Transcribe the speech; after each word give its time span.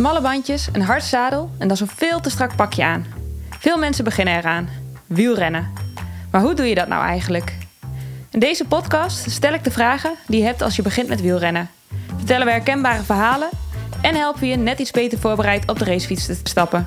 Smalle 0.00 0.20
bandjes, 0.20 0.68
een 0.72 0.82
hard 0.82 1.04
zadel 1.04 1.50
en 1.58 1.68
dan 1.68 1.76
zo'n 1.76 1.88
veel 1.96 2.20
te 2.20 2.30
strak 2.30 2.56
pakje 2.56 2.84
aan. 2.84 3.06
Veel 3.58 3.78
mensen 3.78 4.04
beginnen 4.04 4.36
eraan. 4.36 4.68
Wielrennen. 5.06 5.72
Maar 6.30 6.40
hoe 6.40 6.54
doe 6.54 6.66
je 6.66 6.74
dat 6.74 6.88
nou 6.88 7.04
eigenlijk? 7.04 7.56
In 8.30 8.38
deze 8.38 8.64
podcast 8.64 9.30
stel 9.30 9.52
ik 9.52 9.64
de 9.64 9.70
vragen 9.70 10.14
die 10.26 10.40
je 10.40 10.46
hebt 10.46 10.62
als 10.62 10.76
je 10.76 10.82
begint 10.82 11.08
met 11.08 11.20
wielrennen. 11.20 11.70
Vertellen 12.16 12.46
we 12.46 12.52
herkenbare 12.52 13.02
verhalen 13.02 13.48
en 14.00 14.14
helpen 14.14 14.46
je 14.46 14.56
net 14.56 14.78
iets 14.78 14.90
beter 14.90 15.18
voorbereid 15.18 15.70
op 15.70 15.78
de 15.78 15.84
racefiets 15.84 16.26
te 16.26 16.36
stappen. 16.42 16.86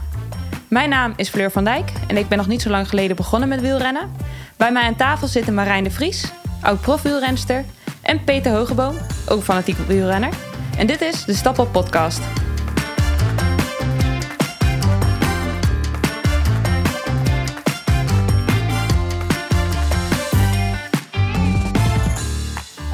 Mijn 0.68 0.90
naam 0.90 1.14
is 1.16 1.30
Fleur 1.30 1.52
van 1.52 1.64
Dijk 1.64 1.92
en 2.08 2.18
ik 2.18 2.28
ben 2.28 2.38
nog 2.38 2.48
niet 2.48 2.62
zo 2.62 2.70
lang 2.70 2.90
geleden 2.90 3.16
begonnen 3.16 3.50
met 3.50 3.62
wielrennen. 3.62 4.12
Bij 4.58 4.72
mij 4.72 4.84
aan 4.84 4.96
tafel 4.96 5.28
zitten 5.28 5.54
Marijn 5.54 5.84
de 5.84 5.92
Vries, 5.92 6.32
oud-profwielrenster, 6.62 7.66
en 8.02 8.24
Peter 8.24 8.52
Hogeboom, 8.52 8.98
ook 9.28 9.44
fanatiek 9.44 9.78
wielrenner. 9.78 10.34
En 10.78 10.88
dit 10.88 11.02
is 11.02 11.26
de 11.26 11.34
Stap 11.34 11.60
op 11.60 11.72
podcast. 11.72 12.43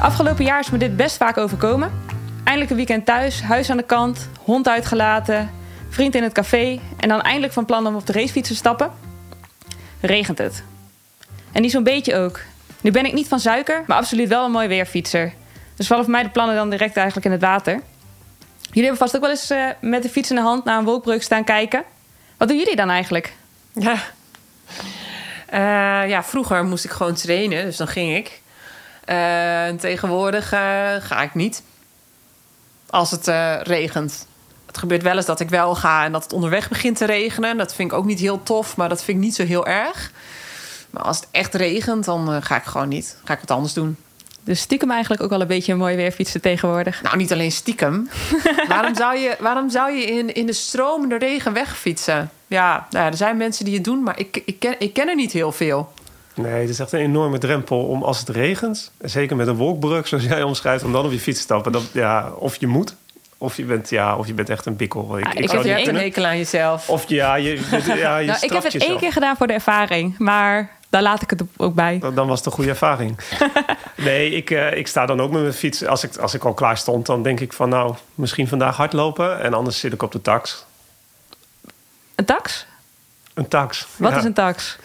Afgelopen 0.00 0.44
jaar 0.44 0.60
is 0.60 0.70
me 0.70 0.78
dit 0.78 0.96
best 0.96 1.16
vaak 1.16 1.36
overkomen. 1.36 1.92
Eindelijk 2.44 2.70
een 2.70 2.76
weekend 2.76 3.06
thuis, 3.06 3.42
huis 3.42 3.70
aan 3.70 3.76
de 3.76 3.82
kant, 3.82 4.28
hond 4.44 4.68
uitgelaten, 4.68 5.50
vriend 5.88 6.14
in 6.14 6.22
het 6.22 6.32
café 6.32 6.80
en 6.96 7.08
dan 7.08 7.20
eindelijk 7.20 7.52
van 7.52 7.64
plan 7.64 7.86
om 7.86 7.94
op 7.94 8.06
de 8.06 8.12
racefiets 8.12 8.48
te 8.48 8.54
stappen. 8.54 8.90
Regent 10.00 10.38
het. 10.38 10.62
En 11.52 11.62
niet 11.62 11.70
zo'n 11.70 11.82
beetje 11.82 12.16
ook. 12.16 12.40
Nu 12.80 12.90
ben 12.90 13.04
ik 13.04 13.12
niet 13.12 13.28
van 13.28 13.40
suiker, 13.40 13.84
maar 13.86 13.96
absoluut 13.96 14.28
wel 14.28 14.44
een 14.44 14.50
mooi 14.50 14.68
weerfietser. 14.68 15.32
Dus 15.76 15.86
vallen 15.86 16.04
voor 16.04 16.12
mij 16.12 16.22
de 16.22 16.28
plannen 16.28 16.56
dan 16.56 16.70
direct 16.70 16.96
eigenlijk 16.96 17.26
in 17.26 17.32
het 17.32 17.40
water. 17.40 17.80
Jullie 18.60 18.82
hebben 18.82 18.98
vast 18.98 19.16
ook 19.16 19.22
wel 19.22 19.30
eens 19.30 19.50
uh, 19.50 19.66
met 19.80 20.02
de 20.02 20.08
fiets 20.08 20.30
in 20.30 20.36
de 20.36 20.42
hand 20.42 20.64
naar 20.64 20.78
een 20.78 20.84
wolkbreuk 20.84 21.22
staan 21.22 21.44
kijken. 21.44 21.84
Wat 22.36 22.48
doen 22.48 22.58
jullie 22.58 22.76
dan 22.76 22.90
eigenlijk? 22.90 23.32
Ja. 23.72 23.94
Uh, 25.52 26.08
ja, 26.08 26.22
vroeger 26.22 26.64
moest 26.64 26.84
ik 26.84 26.90
gewoon 26.90 27.14
trainen, 27.14 27.64
dus 27.64 27.76
dan 27.76 27.88
ging 27.88 28.16
ik. 28.16 28.40
Uh, 29.06 29.68
tegenwoordig 29.68 30.48
ga 30.48 31.22
ik 31.22 31.34
niet. 31.34 31.62
Als 32.90 33.10
het 33.10 33.26
regent. 33.66 34.26
Het 34.66 34.78
gebeurt 34.78 35.02
wel 35.02 35.16
eens 35.16 35.26
dat 35.26 35.40
ik 35.40 35.48
wel 35.48 35.74
ga 35.74 36.04
en 36.04 36.12
dat 36.12 36.22
het 36.22 36.32
onderweg 36.32 36.68
begint 36.68 36.96
te 36.96 37.04
regenen. 37.04 37.56
Dat 37.56 37.74
vind 37.74 37.92
ik 37.92 37.98
ook 37.98 38.04
niet 38.04 38.20
heel 38.20 38.42
tof, 38.42 38.76
maar 38.76 38.88
dat 38.88 39.04
vind 39.04 39.16
ik 39.16 39.24
niet 39.24 39.34
zo 39.34 39.44
heel 39.44 39.66
erg. 39.66 40.12
Maar 40.90 41.02
als 41.02 41.16
het 41.16 41.28
echt 41.30 41.54
regent, 41.54 42.04
dan 42.04 42.42
ga 42.42 42.56
ik 42.56 42.64
gewoon 42.64 42.88
niet. 42.88 43.16
Ga 43.24 43.32
ik 43.32 43.40
wat 43.40 43.50
anders 43.50 43.72
doen. 43.72 43.96
Dus 44.44 44.60
stiekem 44.60 44.90
eigenlijk 44.90 45.22
ook 45.22 45.30
wel 45.30 45.40
een 45.40 45.46
beetje 45.46 45.72
een 45.72 45.78
mooi 45.78 45.96
weer 45.96 46.12
fietsen 46.12 46.40
tegenwoordig. 46.40 47.02
Nou, 47.02 47.16
niet 47.16 47.32
alleen 47.32 47.52
stiekem. 47.52 48.08
waarom 48.68 48.94
zou 48.94 49.18
je, 49.18 49.36
waarom 49.40 49.70
zou 49.70 49.92
je 49.92 50.04
in, 50.04 50.34
in 50.34 50.46
de 50.46 50.52
stromende 50.52 51.18
regen 51.18 51.52
wegfietsen? 51.52 52.30
Ja, 52.46 52.86
nou 52.90 53.04
ja, 53.04 53.10
er 53.10 53.16
zijn 53.16 53.36
mensen 53.36 53.64
die 53.64 53.74
het 53.74 53.84
doen, 53.84 54.02
maar 54.02 54.18
ik, 54.18 54.42
ik, 54.44 54.58
ken, 54.58 54.74
ik 54.78 54.92
ken 54.92 55.08
er 55.08 55.14
niet 55.14 55.32
heel 55.32 55.52
veel. 55.52 55.92
Nee, 56.34 56.60
het 56.60 56.68
is 56.68 56.78
echt 56.78 56.92
een 56.92 57.00
enorme 57.00 57.38
drempel 57.38 57.86
om 57.86 58.02
als 58.02 58.18
het 58.18 58.28
regent, 58.28 58.92
zeker 59.00 59.36
met 59.36 59.46
een 59.46 59.56
wolkbrug 59.56 60.08
zoals 60.08 60.24
jij 60.24 60.42
omschrijft, 60.42 60.84
om 60.84 60.92
dan 60.92 61.04
op 61.04 61.12
je 61.12 61.20
fiets 61.20 61.36
te 61.36 61.42
stappen. 61.42 61.72
Dat, 61.72 61.82
ja, 61.92 62.30
of 62.30 62.56
je 62.56 62.66
moet, 62.66 62.94
of 63.38 63.56
je 63.56 63.64
bent, 63.64 63.90
ja, 63.90 64.16
of 64.16 64.26
je 64.26 64.34
bent 64.34 64.48
echt 64.48 64.66
een 64.66 64.76
bikkel. 64.76 65.18
Ik, 65.18 65.26
ah, 65.26 65.32
ik, 65.32 65.38
ik 65.38 65.50
heb 65.50 65.64
één 65.64 65.94
hekel 65.94 66.24
aan 66.24 66.36
jezelf. 66.36 66.88
Of 66.88 67.08
ja, 67.08 67.34
je, 67.34 67.60
ja, 67.86 68.18
je 68.18 68.26
nou, 68.30 68.38
Ik 68.40 68.52
heb 68.52 68.62
het 68.62 68.76
één 68.76 68.98
keer 68.98 69.12
gedaan 69.12 69.36
voor 69.36 69.46
de 69.46 69.52
ervaring, 69.52 70.18
maar 70.18 70.78
daar 70.88 71.02
laat 71.02 71.22
ik 71.22 71.30
het 71.30 71.42
ook 71.56 71.74
bij. 71.74 71.98
Dan, 71.98 72.14
dan 72.14 72.28
was 72.28 72.38
het 72.38 72.46
een 72.46 72.52
goede 72.52 72.70
ervaring. 72.70 73.18
nee, 73.96 74.30
ik, 74.30 74.50
uh, 74.50 74.76
ik 74.76 74.86
sta 74.86 75.06
dan 75.06 75.20
ook 75.20 75.30
met 75.30 75.40
mijn 75.40 75.52
fiets. 75.52 75.86
Als 75.86 76.04
ik, 76.04 76.16
als 76.16 76.34
ik 76.34 76.44
al 76.44 76.54
klaar 76.54 76.76
stond, 76.76 77.06
dan 77.06 77.22
denk 77.22 77.40
ik 77.40 77.52
van 77.52 77.68
nou, 77.68 77.94
misschien 78.14 78.48
vandaag 78.48 78.76
hardlopen. 78.76 79.40
En 79.40 79.54
anders 79.54 79.78
zit 79.78 79.92
ik 79.92 80.02
op 80.02 80.12
de 80.12 80.22
tax. 80.22 80.64
Een 82.14 82.24
tax? 82.24 82.66
Een 83.34 83.48
tax. 83.48 83.86
Wat 83.96 84.16
is 84.16 84.24
een 84.24 84.34
tax? 84.34 84.78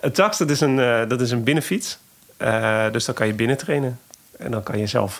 Een 0.00 0.12
tax, 0.12 0.38
dat 0.38 0.50
is 0.50 0.60
een, 0.60 0.78
uh, 0.78 1.08
dat 1.08 1.20
is 1.20 1.30
een 1.30 1.42
binnenfiets. 1.42 1.98
Uh, 2.38 2.90
dus 2.92 3.04
dan 3.04 3.14
kan 3.14 3.26
je 3.26 3.32
binnen 3.32 3.56
trainen. 3.56 4.00
En 4.36 4.50
dan 4.50 4.62
kan 4.62 4.78
je 4.78 4.86
zelf, 4.86 5.18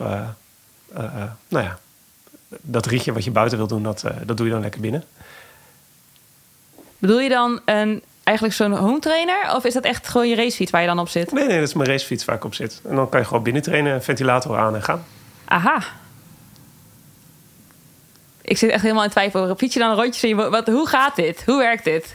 nou 1.49 1.65
ja, 1.65 1.79
dat 2.49 2.87
rietje 2.87 3.13
wat 3.13 3.25
je 3.25 3.31
buiten 3.31 3.59
wil 3.59 3.67
doen, 3.67 3.83
dat, 3.83 4.05
dat 4.25 4.37
doe 4.37 4.47
je 4.47 4.53
dan 4.53 4.61
lekker 4.61 4.81
binnen. 4.81 5.05
Bedoel 6.99 7.21
je 7.21 7.29
dan 7.29 7.61
een 7.65 8.03
eigenlijk 8.29 8.57
zo'n 8.57 8.73
home 8.73 8.99
trainer? 8.99 9.55
Of 9.55 9.65
is 9.65 9.75
dat 9.75 9.85
echt 9.85 10.09
gewoon 10.09 10.29
je 10.29 10.35
racefiets 10.35 10.71
waar 10.71 10.81
je 10.81 10.87
dan 10.87 10.99
op 10.99 11.09
zit? 11.09 11.33
Nee, 11.33 11.47
nee, 11.47 11.59
dat 11.59 11.69
is 11.69 11.75
mijn 11.75 11.89
racefiets 11.89 12.25
waar 12.25 12.37
ik 12.37 12.45
op 12.45 12.55
zit. 12.55 12.81
En 12.85 12.95
dan 12.95 13.09
kan 13.09 13.21
je 13.21 13.27
gewoon 13.27 13.43
binnen 13.43 13.63
trainen, 13.63 14.03
ventilator 14.03 14.59
aan 14.59 14.75
en 14.75 14.83
gaan. 14.83 15.05
Aha. 15.45 15.83
Ik 18.43 18.59
zit 18.59 18.71
echt 18.71 18.83
helemaal 18.83 19.05
in 19.05 19.11
twijfel. 19.11 19.57
Fiets 19.57 19.75
je 19.75 19.81
dan 19.81 19.91
een 19.91 19.97
rondje? 19.97 20.35
Wat, 20.35 20.67
hoe 20.67 20.89
gaat 20.89 21.17
dit? 21.17 21.43
Hoe 21.47 21.59
werkt 21.59 21.85
dit? 21.85 22.15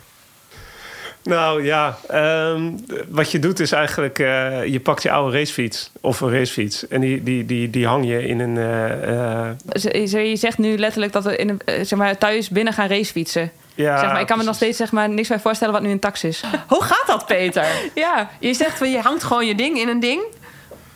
Nou 1.24 1.64
ja, 1.64 1.98
um, 2.12 2.86
wat 3.08 3.32
je 3.32 3.40
doet 3.40 3.60
is 3.60 3.72
eigenlijk... 3.72 4.20
Uh, 4.20 4.66
je 4.66 4.80
pakt 4.80 5.04
je 5.04 5.12
oude 5.12 5.38
racefiets 5.38 5.92
of 6.02 6.22
een 6.22 6.32
racefiets... 6.32 6.88
en 6.88 7.02
die, 7.02 7.24
die, 7.24 7.46
die, 7.46 7.70
die 7.70 7.88
hang 7.88 8.08
je 8.08 8.28
in 8.28 8.40
een... 8.40 8.56
Uh, 8.56 10.12
uh... 10.12 10.30
Je 10.30 10.36
zegt 10.36 10.58
nu 10.58 10.78
letterlijk 10.78 11.14
dat 11.14 11.24
we 11.24 11.36
in 11.36 11.50
een, 11.50 11.86
zeg 11.86 12.00
maar, 12.00 12.18
thuis 12.18 12.50
binnen 12.50 12.74
gaan 12.74 12.88
racefietsen. 12.88 13.52
Ja, 13.76 14.00
zeg 14.00 14.12
maar, 14.12 14.22
ik 14.22 14.28
kan 14.28 14.38
me 14.38 14.44
nog 14.44 14.56
steeds 14.56 14.78
zeg 14.78 14.92
maar, 14.92 15.10
niks 15.10 15.28
bij 15.28 15.40
voorstellen 15.40 15.74
wat 15.74 15.84
nu 15.84 15.90
een 15.90 16.00
tax 16.00 16.24
is. 16.24 16.44
Hoe 16.68 16.84
gaat 16.84 17.08
dat, 17.08 17.26
Peter? 17.26 17.66
ja. 17.96 18.30
Je 18.40 18.54
zegt, 18.54 18.80
je 18.80 19.00
hangt 19.00 19.24
gewoon 19.24 19.46
je 19.46 19.56
ding 19.56 19.80
in 19.80 19.88
een 19.88 20.00
ding. 20.00 20.22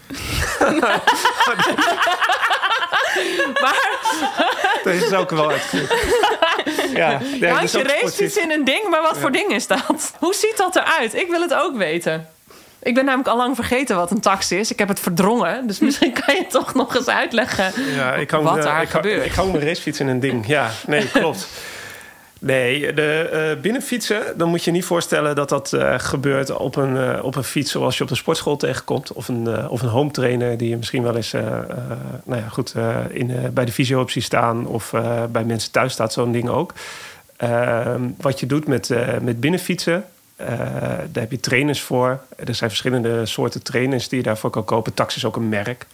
maar... 3.64 3.90
Deze 4.84 5.06
is 5.06 5.14
ook 5.14 5.30
wel 5.30 5.52
uitgevoerd. 5.52 5.94
ja, 7.02 7.22
hangt 7.42 7.72
je 7.72 7.84
racefiets 7.84 8.38
in 8.38 8.52
een 8.52 8.64
ding, 8.64 8.90
maar 8.90 9.02
wat 9.02 9.18
voor 9.18 9.32
ding 9.32 9.52
is 9.52 9.68
dat? 9.68 10.14
Hoe 10.20 10.34
ziet 10.34 10.58
dat 10.58 10.76
eruit? 10.76 11.16
Ik 11.16 11.28
wil 11.30 11.42
het 11.42 11.54
ook 11.54 11.78
weten. 11.78 12.28
Ik 12.82 12.94
ben 12.94 13.06
namelijk 13.06 13.30
al 13.30 13.38
lang 13.38 13.56
vergeten 13.56 13.96
wat 13.96 14.12
een 14.12 14.20
tax 14.20 14.52
is. 14.52 14.72
Ik 14.72 14.80
heb 14.80 14.88
het 14.88 15.00
verdrongen. 15.00 15.68
Dus 15.68 15.80
misschien 15.80 16.14
kan 16.26 16.36
je 16.36 16.48
toch 16.48 16.74
nog 16.74 16.96
eens 16.96 17.08
uitleggen 17.08 17.72
ja, 17.96 18.14
ik 18.14 18.32
hang, 18.32 18.44
wat 18.44 18.62
daar 18.62 18.82
ik, 18.82 18.90
gebeurt. 18.90 19.26
Ik 19.26 19.32
hang 19.32 19.52
mijn 19.52 19.64
racefiets 19.64 20.00
in 20.00 20.08
een 20.08 20.20
ding. 20.20 20.48
Ja, 20.48 20.72
nee, 20.86 21.10
klopt. 21.12 21.48
Nee, 22.40 22.94
de 22.94 23.30
uh, 23.56 23.62
binnenfietsen, 23.62 24.22
dan 24.36 24.50
moet 24.50 24.64
je 24.64 24.72
niet 24.72 24.86
voorstellen 24.86 25.36
dat 25.36 25.50
dat 25.50 25.74
uh, 25.74 25.94
gebeurt 25.98 26.52
op 26.52 26.76
een, 26.76 26.96
uh, 26.96 27.20
op 27.24 27.36
een 27.36 27.44
fiets 27.44 27.72
zoals 27.72 27.98
je 27.98 28.04
op 28.04 28.10
de 28.10 28.16
sportschool 28.16 28.58
tegenkomt. 28.58 29.14
Of 29.14 29.28
een, 29.28 29.70
of 29.70 29.82
een 29.82 29.90
home 29.90 30.12
trainer 30.12 30.58
die 30.58 30.70
je 30.70 30.78
misschien 30.78 31.04
wel 31.04 31.16
eens 31.16 31.32
nou 31.32 32.42
ja, 32.42 32.48
goed, 32.50 32.74
in, 33.10 33.52
bij 33.54 33.66
de 33.66 33.72
fysioopsie 33.72 34.22
staan. 34.22 34.68
Of 34.68 34.94
bij 35.32 35.44
mensen 35.44 35.72
thuis 35.72 35.94
staat 35.94 36.14
zo'n 36.14 36.32
ding 36.32 36.50
ook. 36.50 36.74
Ehm, 37.38 38.02
wat 38.18 38.40
je 38.40 38.46
doet 38.46 38.68
met, 38.68 38.90
met 39.22 39.40
binnenfietsen, 39.40 40.06
daar 40.38 41.10
heb 41.12 41.32
je 41.32 41.40
trainers 41.40 41.82
voor. 41.82 42.20
Er 42.36 42.56
zijn 42.56 42.70
verschillende 42.70 43.26
soorten 43.26 43.64
trainers 43.64 44.10
die 44.10 44.18
je 44.18 44.24
daarvoor 44.24 44.50
kan 44.50 44.66
kopen. 44.66 44.94
Tax 44.94 45.16
is 45.16 45.26
ook 45.26 45.36
een 45.36 45.50
merk. 45.50 45.86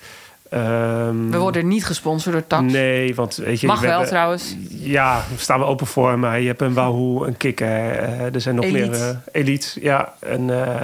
Um, 0.53 1.31
we 1.31 1.37
worden 1.37 1.67
niet 1.67 1.85
gesponsord 1.85 2.33
door 2.33 2.47
Tax. 2.47 2.71
Nee, 2.71 3.15
want 3.15 3.35
weet 3.35 3.59
je... 3.59 3.67
Mag 3.67 3.81
wel 3.81 4.05
trouwens. 4.05 4.55
Ja, 4.69 5.13
daar 5.13 5.39
staan 5.39 5.59
we 5.59 5.65
open 5.65 5.87
voor. 5.87 6.19
Maar 6.19 6.39
je 6.39 6.47
hebt 6.47 6.61
een 6.61 6.73
Wahoo, 6.73 7.23
een 7.23 7.37
Kikker. 7.37 7.67
Uh, 7.67 8.33
er 8.33 8.41
zijn 8.41 8.55
nog 8.55 8.71
meer... 8.71 8.93
Uh, 8.93 9.09
Elite, 9.31 9.67
ja. 9.81 10.13
En, 10.19 10.47
uh, 10.47 10.81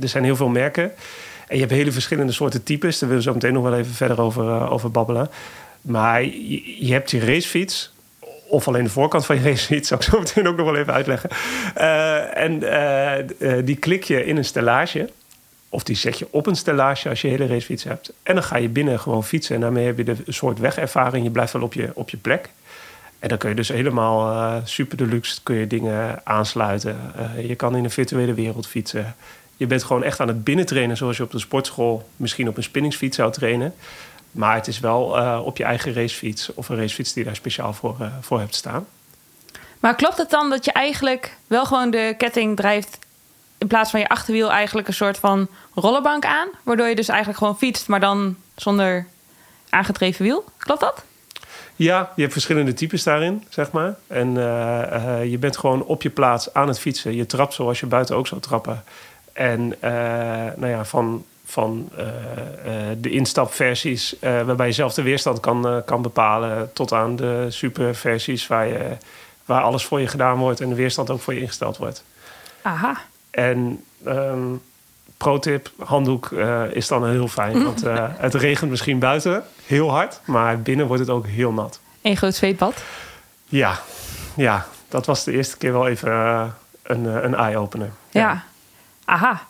er 0.00 0.08
zijn 0.08 0.24
heel 0.24 0.36
veel 0.36 0.48
merken. 0.48 0.82
En 1.48 1.54
je 1.54 1.60
hebt 1.60 1.72
hele 1.72 1.92
verschillende 1.92 2.32
soorten 2.32 2.62
types. 2.62 2.98
Daar 2.98 3.08
willen 3.08 3.24
we 3.24 3.30
zo 3.30 3.34
meteen 3.34 3.52
nog 3.52 3.62
wel 3.62 3.78
even 3.78 3.94
verder 3.94 4.20
over, 4.20 4.70
over 4.70 4.90
babbelen. 4.90 5.30
Maar 5.80 6.22
je, 6.22 6.86
je, 6.86 6.92
hebt 6.92 7.10
je 7.10 7.20
racefiets. 7.20 7.94
Of 8.48 8.68
alleen 8.68 8.84
de 8.84 8.90
voorkant 8.90 9.26
van 9.26 9.36
je 9.36 9.42
racefiets. 9.50 9.88
Zal 9.88 9.98
ik 9.98 10.04
zo 10.04 10.18
meteen 10.18 10.48
ook 10.48 10.56
nog 10.56 10.66
wel 10.66 10.76
even 10.76 10.92
uitleggen. 10.92 11.30
en 12.34 12.58
die 13.64 13.76
klik 13.76 14.04
je 14.04 14.24
in 14.24 14.36
een 14.36 14.44
stellage. 14.44 15.08
Of 15.74 15.82
die 15.82 15.96
zet 15.96 16.18
je 16.18 16.26
op 16.30 16.46
een 16.46 16.56
stellage 16.56 17.08
als 17.08 17.20
je 17.20 17.28
hele 17.28 17.46
racefiets 17.46 17.84
hebt. 17.84 18.12
En 18.22 18.34
dan 18.34 18.42
ga 18.42 18.56
je 18.56 18.68
binnen 18.68 19.00
gewoon 19.00 19.24
fietsen. 19.24 19.54
En 19.54 19.60
daarmee 19.60 19.86
heb 19.86 19.98
je 19.98 20.04
de 20.04 20.16
soort 20.26 20.58
wegervaring. 20.58 21.24
Je 21.24 21.30
blijft 21.30 21.52
wel 21.52 21.62
op 21.62 21.72
je, 21.72 21.90
op 21.94 22.10
je 22.10 22.16
plek. 22.16 22.50
En 23.18 23.28
dan 23.28 23.38
kun 23.38 23.48
je 23.48 23.54
dus 23.54 23.68
helemaal 23.68 24.32
uh, 24.32 24.56
super 24.64 24.96
deluxe 24.96 25.42
kun 25.42 25.56
je 25.56 25.66
dingen 25.66 26.20
aansluiten. 26.24 27.12
Uh, 27.36 27.48
je 27.48 27.54
kan 27.54 27.76
in 27.76 27.84
een 27.84 27.90
virtuele 27.90 28.34
wereld 28.34 28.66
fietsen. 28.66 29.16
Je 29.56 29.66
bent 29.66 29.84
gewoon 29.84 30.02
echt 30.02 30.20
aan 30.20 30.28
het 30.28 30.44
binnentrainen 30.44 30.96
zoals 30.96 31.16
je 31.16 31.22
op 31.22 31.30
de 31.30 31.38
sportschool 31.38 32.08
misschien 32.16 32.48
op 32.48 32.56
een 32.56 32.62
spinningsfiets 32.62 33.16
zou 33.16 33.32
trainen. 33.32 33.74
Maar 34.30 34.54
het 34.54 34.66
is 34.66 34.80
wel 34.80 35.18
uh, 35.18 35.40
op 35.44 35.56
je 35.56 35.64
eigen 35.64 35.94
racefiets 35.94 36.54
of 36.54 36.68
een 36.68 36.76
racefiets 36.76 37.12
die 37.12 37.24
daar 37.24 37.36
speciaal 37.36 37.72
voor, 37.72 37.96
voor 38.20 38.38
hebt 38.38 38.54
staan. 38.54 38.86
Maar 39.80 39.94
klopt 39.94 40.18
het 40.18 40.30
dan 40.30 40.50
dat 40.50 40.64
je 40.64 40.72
eigenlijk 40.72 41.36
wel 41.46 41.66
gewoon 41.66 41.90
de 41.90 42.14
ketting 42.16 42.56
drijft 42.56 42.98
in 43.62 43.68
plaats 43.68 43.90
van 43.90 44.00
je 44.00 44.08
achterwiel 44.08 44.50
eigenlijk 44.50 44.88
een 44.88 44.94
soort 44.94 45.18
van 45.18 45.48
rollenbank 45.74 46.24
aan. 46.24 46.48
Waardoor 46.62 46.86
je 46.86 46.94
dus 46.94 47.08
eigenlijk 47.08 47.38
gewoon 47.38 47.58
fietst, 47.58 47.88
maar 47.88 48.00
dan 48.00 48.36
zonder 48.54 49.06
aangedreven 49.70 50.24
wiel. 50.24 50.44
Klopt 50.56 50.80
dat? 50.80 51.04
Ja, 51.76 52.12
je 52.14 52.20
hebt 52.20 52.32
verschillende 52.32 52.72
types 52.72 53.02
daarin, 53.02 53.44
zeg 53.48 53.70
maar. 53.70 53.94
En 54.06 54.28
uh, 54.28 54.42
uh, 54.44 55.30
je 55.30 55.38
bent 55.38 55.56
gewoon 55.56 55.84
op 55.84 56.02
je 56.02 56.10
plaats 56.10 56.54
aan 56.54 56.68
het 56.68 56.78
fietsen. 56.78 57.14
Je 57.14 57.26
trapt 57.26 57.54
zoals 57.54 57.80
je 57.80 57.86
buiten 57.86 58.16
ook 58.16 58.26
zou 58.26 58.40
trappen. 58.40 58.84
En 59.32 59.60
uh, 59.60 59.90
nou 60.56 60.66
ja, 60.66 60.84
van 60.84 61.24
van 61.52 61.88
eh, 61.96 62.06
eh, 62.08 62.96
de 62.98 63.10
instapversies, 63.10 64.18
eh, 64.18 64.42
waarbij 64.42 64.66
je 64.66 64.72
zelf 64.72 64.94
de 64.94 65.02
weerstand 65.02 65.40
kan, 65.40 65.68
eh, 65.68 65.76
kan 65.84 66.02
bepalen, 66.02 66.70
tot 66.72 66.92
aan 66.92 67.16
de 67.16 67.46
superversies 67.48 68.46
waar, 68.46 68.66
je, 68.66 68.96
waar 69.44 69.62
alles 69.62 69.84
voor 69.84 70.00
je 70.00 70.06
gedaan 70.06 70.38
wordt 70.38 70.60
en 70.60 70.68
de 70.68 70.74
weerstand 70.74 71.10
ook 71.10 71.20
voor 71.20 71.34
je 71.34 71.40
ingesteld 71.40 71.76
wordt. 71.76 72.04
Aha. 72.62 73.00
En 73.32 73.84
ehm 74.04 74.54
pro-tip, 75.22 75.70
handdoek 75.78 76.32
eh, 76.32 76.62
is 76.72 76.88
dan 76.88 77.08
heel 77.08 77.28
fijn. 77.28 77.64
Want 77.64 77.82
eh, 77.86 78.08
het 78.08 78.34
regent 78.34 78.70
misschien 78.70 78.98
buiten 78.98 79.44
heel 79.66 79.90
hard, 79.90 80.20
maar 80.24 80.60
binnen 80.60 80.86
wordt 80.86 81.02
het 81.02 81.10
ook 81.10 81.26
heel 81.26 81.52
nat. 81.52 81.80
Een 82.02 82.16
groot 82.16 82.34
zweetbad. 82.34 82.82
Ja, 83.44 83.80
ja 84.36 84.66
dat 84.88 85.06
was 85.06 85.24
de 85.24 85.32
eerste 85.32 85.56
keer 85.56 85.72
wel 85.72 85.88
even 85.88 86.10
eh, 86.10 86.46
een, 86.82 87.04
een 87.04 87.34
eye-opener. 87.34 87.90
Ja. 88.10 88.44
Aha. 89.04 89.46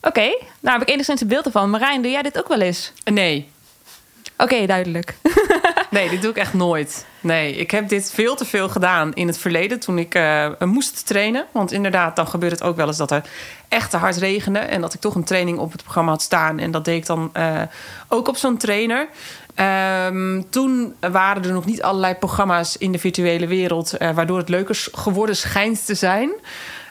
Oké, 0.00 0.36
nou 0.60 0.78
heb 0.78 0.82
ik 0.82 0.88
enigszins 0.88 1.20
een 1.20 1.28
beeld 1.28 1.44
ervan. 1.44 1.70
Marijn, 1.70 2.02
doe 2.02 2.10
jij 2.10 2.22
dit 2.22 2.38
ook 2.38 2.48
wel 2.48 2.60
eens? 2.60 2.92
Nee, 3.04 3.52
Oké, 4.36 4.66
duidelijk. 4.66 5.14
nee, 5.94 6.08
dit 6.08 6.22
doe 6.22 6.30
ik 6.30 6.36
echt 6.36 6.54
nooit. 6.54 7.06
Nee, 7.20 7.56
ik 7.56 7.70
heb 7.70 7.88
dit 7.88 8.12
veel 8.12 8.34
te 8.36 8.44
veel 8.44 8.68
gedaan 8.68 9.14
in 9.14 9.26
het 9.26 9.38
verleden 9.38 9.80
toen 9.80 9.98
ik 9.98 10.14
eh, 10.14 10.46
moest 10.58 11.06
trainen. 11.06 11.46
Want 11.52 11.72
inderdaad, 11.72 12.16
dan 12.16 12.26
gebeurt 12.26 12.52
het 12.52 12.62
ook 12.62 12.76
wel 12.76 12.86
eens 12.86 12.96
dat 12.96 13.10
er 13.10 13.22
echt 13.68 13.90
te 13.90 13.96
hard 13.96 14.16
regende. 14.16 14.58
En 14.58 14.80
dat 14.80 14.94
ik 14.94 15.00
toch 15.00 15.14
een 15.14 15.24
training 15.24 15.58
op 15.58 15.72
het 15.72 15.82
programma 15.82 16.10
had 16.10 16.22
staan. 16.22 16.58
En 16.58 16.70
dat 16.70 16.84
deed 16.84 16.96
ik 16.96 17.06
dan 17.06 17.30
eh, 17.32 17.60
ook 18.08 18.28
op 18.28 18.36
zo'n 18.36 18.56
trainer. 18.56 19.08
Ehm, 19.54 20.42
toen 20.50 20.94
waren 21.00 21.44
er 21.44 21.52
nog 21.52 21.64
niet 21.64 21.82
allerlei 21.82 22.14
programma's 22.14 22.76
in 22.76 22.92
de 22.92 22.98
virtuele 22.98 23.46
wereld... 23.46 23.96
eh, 23.96 24.10
waardoor 24.10 24.38
het 24.38 24.48
leuker 24.48 24.86
geworden 24.92 25.36
schijnt 25.36 25.86
te 25.86 25.94
zijn... 25.94 26.30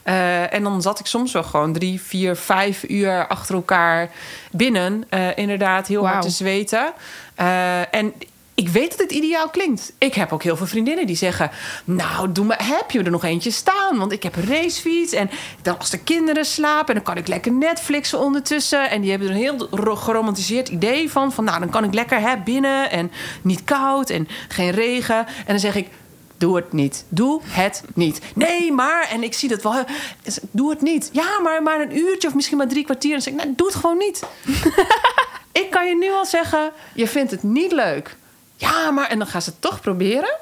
Eh, 0.04 0.54
en 0.54 0.64
dan 0.64 0.82
zat 0.82 1.00
ik 1.00 1.06
soms 1.06 1.32
wel 1.32 1.44
gewoon 1.44 1.74
drie, 1.74 2.02
vier, 2.02 2.36
vijf 2.36 2.84
uur 2.88 3.28
achter 3.28 3.56
elkaar 3.56 4.10
binnen. 4.52 5.04
eh, 5.10 5.38
inderdaad, 5.38 5.88
heel 5.88 6.08
hard 6.08 6.22
te 6.22 6.30
zweten. 6.30 6.94
Eh, 7.36 7.96
en 7.96 8.14
ik 8.56 8.70
weet 8.70 8.90
dat 8.92 9.00
het 9.00 9.12
ideaal 9.12 9.50
klinkt. 9.50 9.94
Ik 9.98 10.14
heb 10.14 10.32
ook 10.32 10.44
heel 10.44 10.58
veel 10.58 10.66
vriendinnen 10.68 11.08
die 11.08 11.16
zeggen... 11.16 11.52
nou, 11.84 12.32
doe 12.32 12.46
me, 12.46 12.56
heb 12.58 12.92
je 12.92 13.04
er 13.04 13.12
nog 13.12 13.24
eentje 13.24 13.52
staan? 13.52 13.98
Want 13.98 14.12
ik 14.12 14.24
heb 14.24 14.36
een 14.36 14.48
racefiets. 14.48 15.14
En 15.14 15.30
dan 15.62 15.78
als 15.80 15.90
de 15.90 16.00
kinderen 16.00 16.46
slapen... 16.46 16.96
dan 16.96 17.04
kan 17.04 17.18
ik 17.18 17.28
lekker 17.28 17.52
Netflixen 17.52 18.20
ondertussen. 18.20 18.90
En 18.90 19.02
die 19.02 19.10
hebben 19.10 19.28
er 19.30 19.34
een 19.36 19.42
heel 19.42 19.68
ro- 19.72 19.96
geromantiseerd 19.96 20.70
idee 20.70 21.12
van... 21.12 21.32
van 21.32 21.44
nou, 21.44 21.60
dan 21.60 21.70
kan 21.70 21.84
ik 21.84 21.94
lekker 21.94 22.20
hè, 22.20 22.38
binnen 22.38 22.92
en 22.92 23.12
niet 23.42 23.64
koud 23.64 24.10
en 24.10 24.28
geen 24.48 24.72
regen. 24.72 25.18
En 25.28 25.46
dan 25.48 25.60
zeg 25.60 25.76
ik... 25.76 25.88
Doe 26.38 26.56
het 26.56 26.74
niet. 26.74 27.06
Doe 27.10 27.42
het 27.46 27.84
niet. 27.94 28.22
Nee, 28.36 28.72
maar, 28.72 29.08
en 29.12 29.24
ik 29.24 29.34
zie 29.34 29.50
dat 29.50 29.64
wel. 29.64 29.84
Dus 30.24 30.40
Doe 30.52 30.70
het 30.70 30.82
niet. 30.82 31.10
Ja, 31.12 31.40
maar, 31.40 31.64
maar 31.64 31.80
een 31.82 31.98
uurtje 31.98 32.28
of 32.28 32.34
misschien 32.34 32.58
maar 32.58 32.68
drie 32.68 32.84
kwartier. 32.84 33.14
En 33.14 33.20
dan 33.20 33.34
zeg 33.34 33.34
ik, 33.34 33.46
nee, 33.46 33.56
doe 33.56 33.68
het 33.68 33.76
gewoon 33.76 33.98
niet. 33.98 34.24
ik 35.62 35.68
kan 35.70 35.88
je 35.88 35.96
nu 35.96 36.12
al 36.12 36.26
zeggen, 36.26 36.72
je 36.94 37.08
vindt 37.08 37.32
het 37.32 37.44
niet 37.44 37.72
leuk. 37.72 38.16
Ja, 38.64 38.92
maar, 38.92 39.08
en 39.08 39.18
dan 39.18 39.28
gaan 39.28 39.42
ze 39.42 39.50
het 39.50 39.62
toch 39.62 39.82
proberen. 39.82 40.38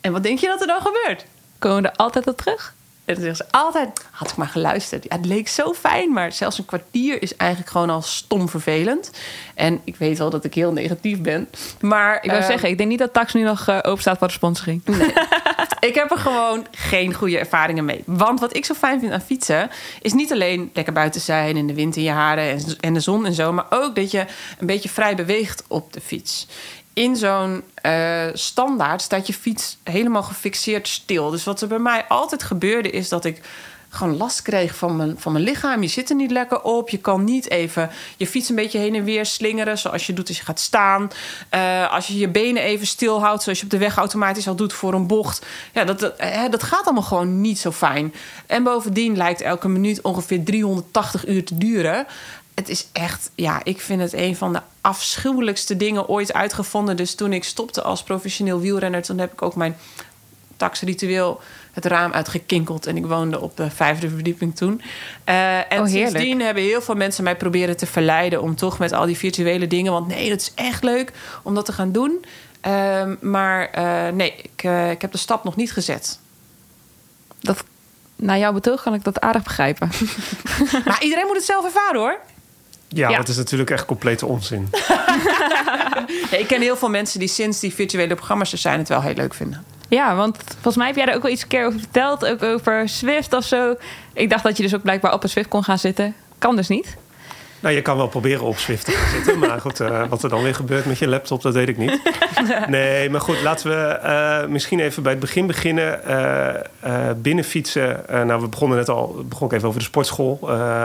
En 0.00 0.12
wat 0.12 0.22
denk 0.22 0.38
je 0.38 0.46
dat 0.46 0.60
er 0.60 0.66
dan 0.66 0.80
gebeurt? 0.80 1.24
Komen 1.58 1.82
we 1.82 1.88
er 1.88 1.96
altijd 1.96 2.26
op 2.26 2.36
terug? 2.36 2.74
En 3.04 3.16
dan 3.16 3.24
zeggen 3.24 3.46
ze 3.46 3.58
altijd, 3.58 4.06
had 4.10 4.30
ik 4.30 4.36
maar 4.36 4.46
geluisterd. 4.46 5.04
Ja, 5.08 5.16
het 5.16 5.26
leek 5.26 5.48
zo 5.48 5.72
fijn, 5.72 6.12
maar 6.12 6.32
zelfs 6.32 6.58
een 6.58 6.64
kwartier 6.64 7.22
is 7.22 7.36
eigenlijk 7.36 7.70
gewoon 7.70 7.90
al 7.90 8.02
stom 8.02 8.48
vervelend. 8.48 9.10
En 9.54 9.80
ik 9.84 9.96
weet 9.96 10.18
wel 10.18 10.30
dat 10.30 10.44
ik 10.44 10.54
heel 10.54 10.72
negatief 10.72 11.20
ben. 11.20 11.48
Maar 11.80 12.14
Ik 12.22 12.30
wou 12.30 12.42
eh, 12.42 12.48
zeggen, 12.48 12.68
ik 12.68 12.76
denk 12.76 12.88
niet 12.88 12.98
dat 12.98 13.12
Tax 13.12 13.32
nu 13.32 13.42
nog 13.42 13.68
eh, 13.68 13.76
open 13.82 14.00
staat 14.00 14.18
voor 14.18 14.26
de 14.26 14.32
sponsoring. 14.32 14.82
ik 15.88 15.94
heb 15.94 16.10
er 16.10 16.18
gewoon 16.18 16.66
geen 16.70 17.14
goede 17.14 17.38
ervaringen 17.38 17.84
mee. 17.84 18.02
Want 18.06 18.40
wat 18.40 18.56
ik 18.56 18.64
zo 18.64 18.74
fijn 18.74 19.00
vind 19.00 19.12
aan 19.12 19.20
fietsen... 19.20 19.70
is 20.00 20.12
niet 20.12 20.32
alleen 20.32 20.70
lekker 20.74 20.92
buiten 20.92 21.20
zijn... 21.20 21.56
in 21.56 21.66
de 21.66 21.74
wind 21.74 21.96
in 21.96 22.02
je 22.02 22.10
haren 22.10 22.44
en, 22.50 22.60
en 22.80 22.94
de 22.94 23.00
zon 23.00 23.26
en 23.26 23.34
zo... 23.34 23.52
maar 23.52 23.66
ook 23.70 23.94
dat 23.94 24.10
je 24.10 24.24
een 24.58 24.66
beetje 24.66 24.88
vrij 24.88 25.14
beweegt 25.14 25.64
op 25.68 25.92
de 25.92 26.00
fiets. 26.00 26.46
In 26.92 27.16
zo'n 27.16 27.62
eh, 27.74 28.26
standaard 28.32 29.02
staat 29.02 29.26
je 29.26 29.32
fiets 29.32 29.78
helemaal 29.82 30.22
gefixeerd 30.22 30.88
stil. 30.88 31.30
Dus 31.30 31.44
wat 31.44 31.60
er 31.60 31.68
bij 31.68 31.78
mij 31.78 32.04
altijd 32.08 32.42
gebeurde... 32.42 32.90
is 32.90 33.08
dat 33.08 33.24
ik 33.24 33.40
gewoon 33.88 34.16
last 34.16 34.42
kreeg 34.42 34.74
van 34.74 34.96
mijn, 34.96 35.14
van 35.18 35.32
mijn 35.32 35.44
lichaam. 35.44 35.82
Je 35.82 35.88
zit 35.88 36.10
er 36.10 36.16
niet 36.16 36.30
lekker 36.30 36.62
op. 36.62 36.88
Je 36.88 36.98
kan 36.98 37.24
niet 37.24 37.50
even 37.50 37.90
je 38.16 38.26
fiets 38.26 38.48
een 38.48 38.54
beetje 38.54 38.78
heen 38.78 38.94
en 38.94 39.04
weer 39.04 39.26
slingeren... 39.26 39.78
zoals 39.78 40.06
je 40.06 40.12
doet 40.12 40.28
als 40.28 40.36
je 40.36 40.44
gaat 40.44 40.60
staan. 40.60 41.10
Eh, 41.48 41.92
als 41.92 42.06
je 42.06 42.18
je 42.18 42.28
benen 42.28 42.62
even 42.62 42.86
stilhoudt... 42.86 43.42
zoals 43.42 43.58
je 43.58 43.64
op 43.64 43.70
de 43.70 43.78
weg 43.78 43.96
automatisch 43.96 44.48
al 44.48 44.56
doet 44.56 44.72
voor 44.72 44.94
een 44.94 45.06
bocht. 45.06 45.46
Ja, 45.72 45.84
dat, 45.84 46.00
dat, 46.00 46.18
dat 46.50 46.62
gaat 46.62 46.84
allemaal 46.84 47.02
gewoon 47.02 47.40
niet 47.40 47.58
zo 47.58 47.70
fijn. 47.70 48.14
En 48.46 48.62
bovendien 48.62 49.16
lijkt 49.16 49.40
elke 49.40 49.68
minuut 49.68 50.00
ongeveer 50.00 50.44
380 50.44 51.28
uur 51.28 51.44
te 51.44 51.58
duren... 51.58 52.06
Het 52.54 52.68
is 52.68 52.86
echt, 52.92 53.30
ja, 53.34 53.60
ik 53.64 53.80
vind 53.80 54.00
het 54.00 54.12
een 54.12 54.36
van 54.36 54.52
de 54.52 54.60
afschuwelijkste 54.80 55.76
dingen 55.76 56.08
ooit 56.08 56.32
uitgevonden. 56.32 56.96
Dus 56.96 57.14
toen 57.14 57.32
ik 57.32 57.44
stopte 57.44 57.82
als 57.82 58.02
professioneel 58.02 58.60
wielrenner, 58.60 59.02
toen 59.02 59.18
heb 59.18 59.32
ik 59.32 59.42
ook 59.42 59.54
mijn 59.54 59.76
taxritueel 60.56 61.40
het 61.72 61.84
raam 61.84 62.12
uitgekinkeld. 62.12 62.86
En 62.86 62.96
ik 62.96 63.06
woonde 63.06 63.40
op 63.40 63.56
de 63.56 63.70
vijfde 63.70 64.08
verdieping 64.08 64.56
toen. 64.56 64.82
Eh, 65.24 65.72
en 65.72 65.80
Oh, 65.80 65.86
sindsdien 65.86 66.40
hebben 66.40 66.62
heel 66.62 66.82
veel 66.82 66.94
mensen 66.94 67.24
mij 67.24 67.36
proberen 67.36 67.76
te 67.76 67.86
verleiden... 67.86 68.42
om 68.42 68.56
toch 68.56 68.78
met 68.78 68.92
al 68.92 69.06
die 69.06 69.16
virtuele 69.16 69.66
dingen... 69.66 69.92
want 69.92 70.06
nee, 70.06 70.28
dat 70.28 70.40
is 70.40 70.52
echt 70.54 70.82
leuk 70.82 71.12
om 71.42 71.54
dat 71.54 71.64
te 71.64 71.72
gaan 71.72 71.92
doen. 71.92 72.24
Ehm, 72.60 73.16
maar 73.20 73.70
eh, 73.70 74.12
nee, 74.12 74.34
ik, 74.36 74.62
eh, 74.62 74.90
ik 74.90 75.00
heb 75.00 75.12
de 75.12 75.18
stap 75.18 75.44
nog 75.44 75.56
niet 75.56 75.72
gezet. 75.72 76.18
Dat, 77.40 77.64
na 78.16 78.36
jouw 78.36 78.52
betoog 78.52 78.82
kan 78.82 78.94
ik 78.94 79.04
dat 79.04 79.20
aardig 79.20 79.42
begrijpen. 79.42 79.90
Maar 80.84 81.02
iedereen 81.02 81.26
moet 81.26 81.36
het 81.36 81.44
zelf 81.44 81.64
ervaren, 81.64 82.00
hoor. 82.00 82.18
Ja, 82.94 83.08
Ja. 83.08 83.16
dat 83.16 83.28
is 83.28 83.36
natuurlijk 83.36 83.70
echt 83.70 83.84
complete 83.84 84.26
onzin. 84.26 84.68
Ja, 86.30 86.36
ik 86.36 86.46
ken 86.46 86.60
heel 86.60 86.76
veel 86.76 86.88
mensen 86.90 87.18
die 87.18 87.28
sinds 87.28 87.60
die 87.60 87.74
virtuele 87.74 88.14
programma's 88.14 88.52
er 88.52 88.58
zijn... 88.58 88.78
het 88.78 88.88
wel 88.88 89.02
heel 89.02 89.14
leuk 89.14 89.34
vinden. 89.34 89.64
Ja, 89.88 90.14
want 90.16 90.36
volgens 90.52 90.76
mij 90.76 90.86
heb 90.86 90.96
jij 90.96 91.06
er 91.06 91.14
ook 91.14 91.22
wel 91.22 91.32
iets 91.32 91.42
een 91.42 91.48
keer 91.48 91.66
over 91.66 91.78
verteld. 91.78 92.26
Ook 92.26 92.42
over 92.42 92.88
Swift 92.88 93.32
of 93.32 93.44
zo. 93.44 93.74
Ik 94.12 94.30
dacht 94.30 94.42
dat 94.44 94.56
je 94.56 94.62
dus 94.62 94.74
ook 94.74 94.82
blijkbaar 94.82 95.12
op 95.12 95.22
een 95.22 95.28
Swift 95.28 95.48
kon 95.48 95.64
gaan 95.64 95.78
zitten. 95.78 96.14
Kan 96.38 96.56
dus 96.56 96.68
niet. 96.68 96.96
Nou, 97.60 97.74
je 97.74 97.82
kan 97.82 97.96
wel 97.96 98.08
proberen 98.08 98.44
op 98.44 98.58
Swift 98.58 98.84
te 98.84 98.90
gaan 98.90 99.10
zitten. 99.16 99.38
Maar 99.38 99.60
goed, 99.60 99.80
eh, 99.80 100.02
wat 100.08 100.22
er 100.22 100.28
dan 100.28 100.42
weer 100.42 100.54
gebeurt 100.54 100.86
met 100.86 100.98
je 100.98 101.08
laptop, 101.08 101.42
dat 101.42 101.54
weet 101.54 101.68
ik 101.68 101.76
niet. 101.76 102.00
Nee, 102.66 103.10
maar 103.10 103.20
goed, 103.20 103.42
laten 103.42 103.70
we 103.70 103.76
eh, 103.76 104.46
misschien 104.46 104.80
even 104.80 105.02
bij 105.02 105.12
het 105.12 105.20
begin 105.20 105.46
beginnen. 105.46 106.04
Eh 106.04 107.08
binnenfietsen. 107.16 108.00
Nou, 108.08 108.40
we 108.40 108.48
begonnen 108.48 108.78
net 108.78 108.88
al, 108.88 109.24
begon 109.28 109.46
ik 109.46 109.52
even 109.52 109.68
over 109.68 109.80
de 109.80 109.86
sportschool. 109.86 110.38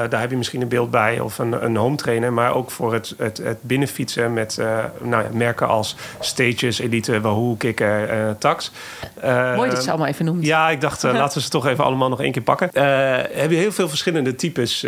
Daar 0.09 0.19
heb 0.19 0.29
je 0.29 0.37
misschien 0.37 0.61
een 0.61 0.67
beeld 0.67 0.91
bij 0.91 1.19
of 1.19 1.37
een, 1.37 1.65
een 1.65 1.75
home 1.75 1.95
trainer. 1.95 2.33
Maar 2.33 2.53
ook 2.53 2.71
voor 2.71 2.93
het, 2.93 3.13
het, 3.17 3.37
het 3.37 3.57
binnenfietsen 3.61 4.33
met 4.33 4.57
nou 5.01 5.23
ja, 5.23 5.29
merken 5.33 5.67
als 5.67 5.95
Stages, 6.19 6.79
Elite, 6.79 7.21
Wahoo, 7.21 7.55
Kikker, 7.55 8.35
Tax. 8.37 8.71
Mooi 9.23 9.69
dat 9.69 9.77
je 9.77 9.83
ze 9.83 9.89
allemaal 9.89 10.07
even 10.07 10.25
noemt. 10.25 10.45
ja, 10.45 10.69
ik 10.69 10.81
dacht, 10.81 11.03
laten 11.21 11.37
we 11.37 11.43
ze 11.43 11.49
toch 11.49 11.67
even 11.67 11.83
allemaal 11.83 12.09
nog 12.09 12.21
één 12.21 12.31
keer 12.31 12.41
pakken. 12.41 12.69
Heb 13.33 13.49
je 13.49 13.57
heel 13.57 13.71
veel 13.71 13.89
verschillende 13.89 14.35
types. 14.35 14.85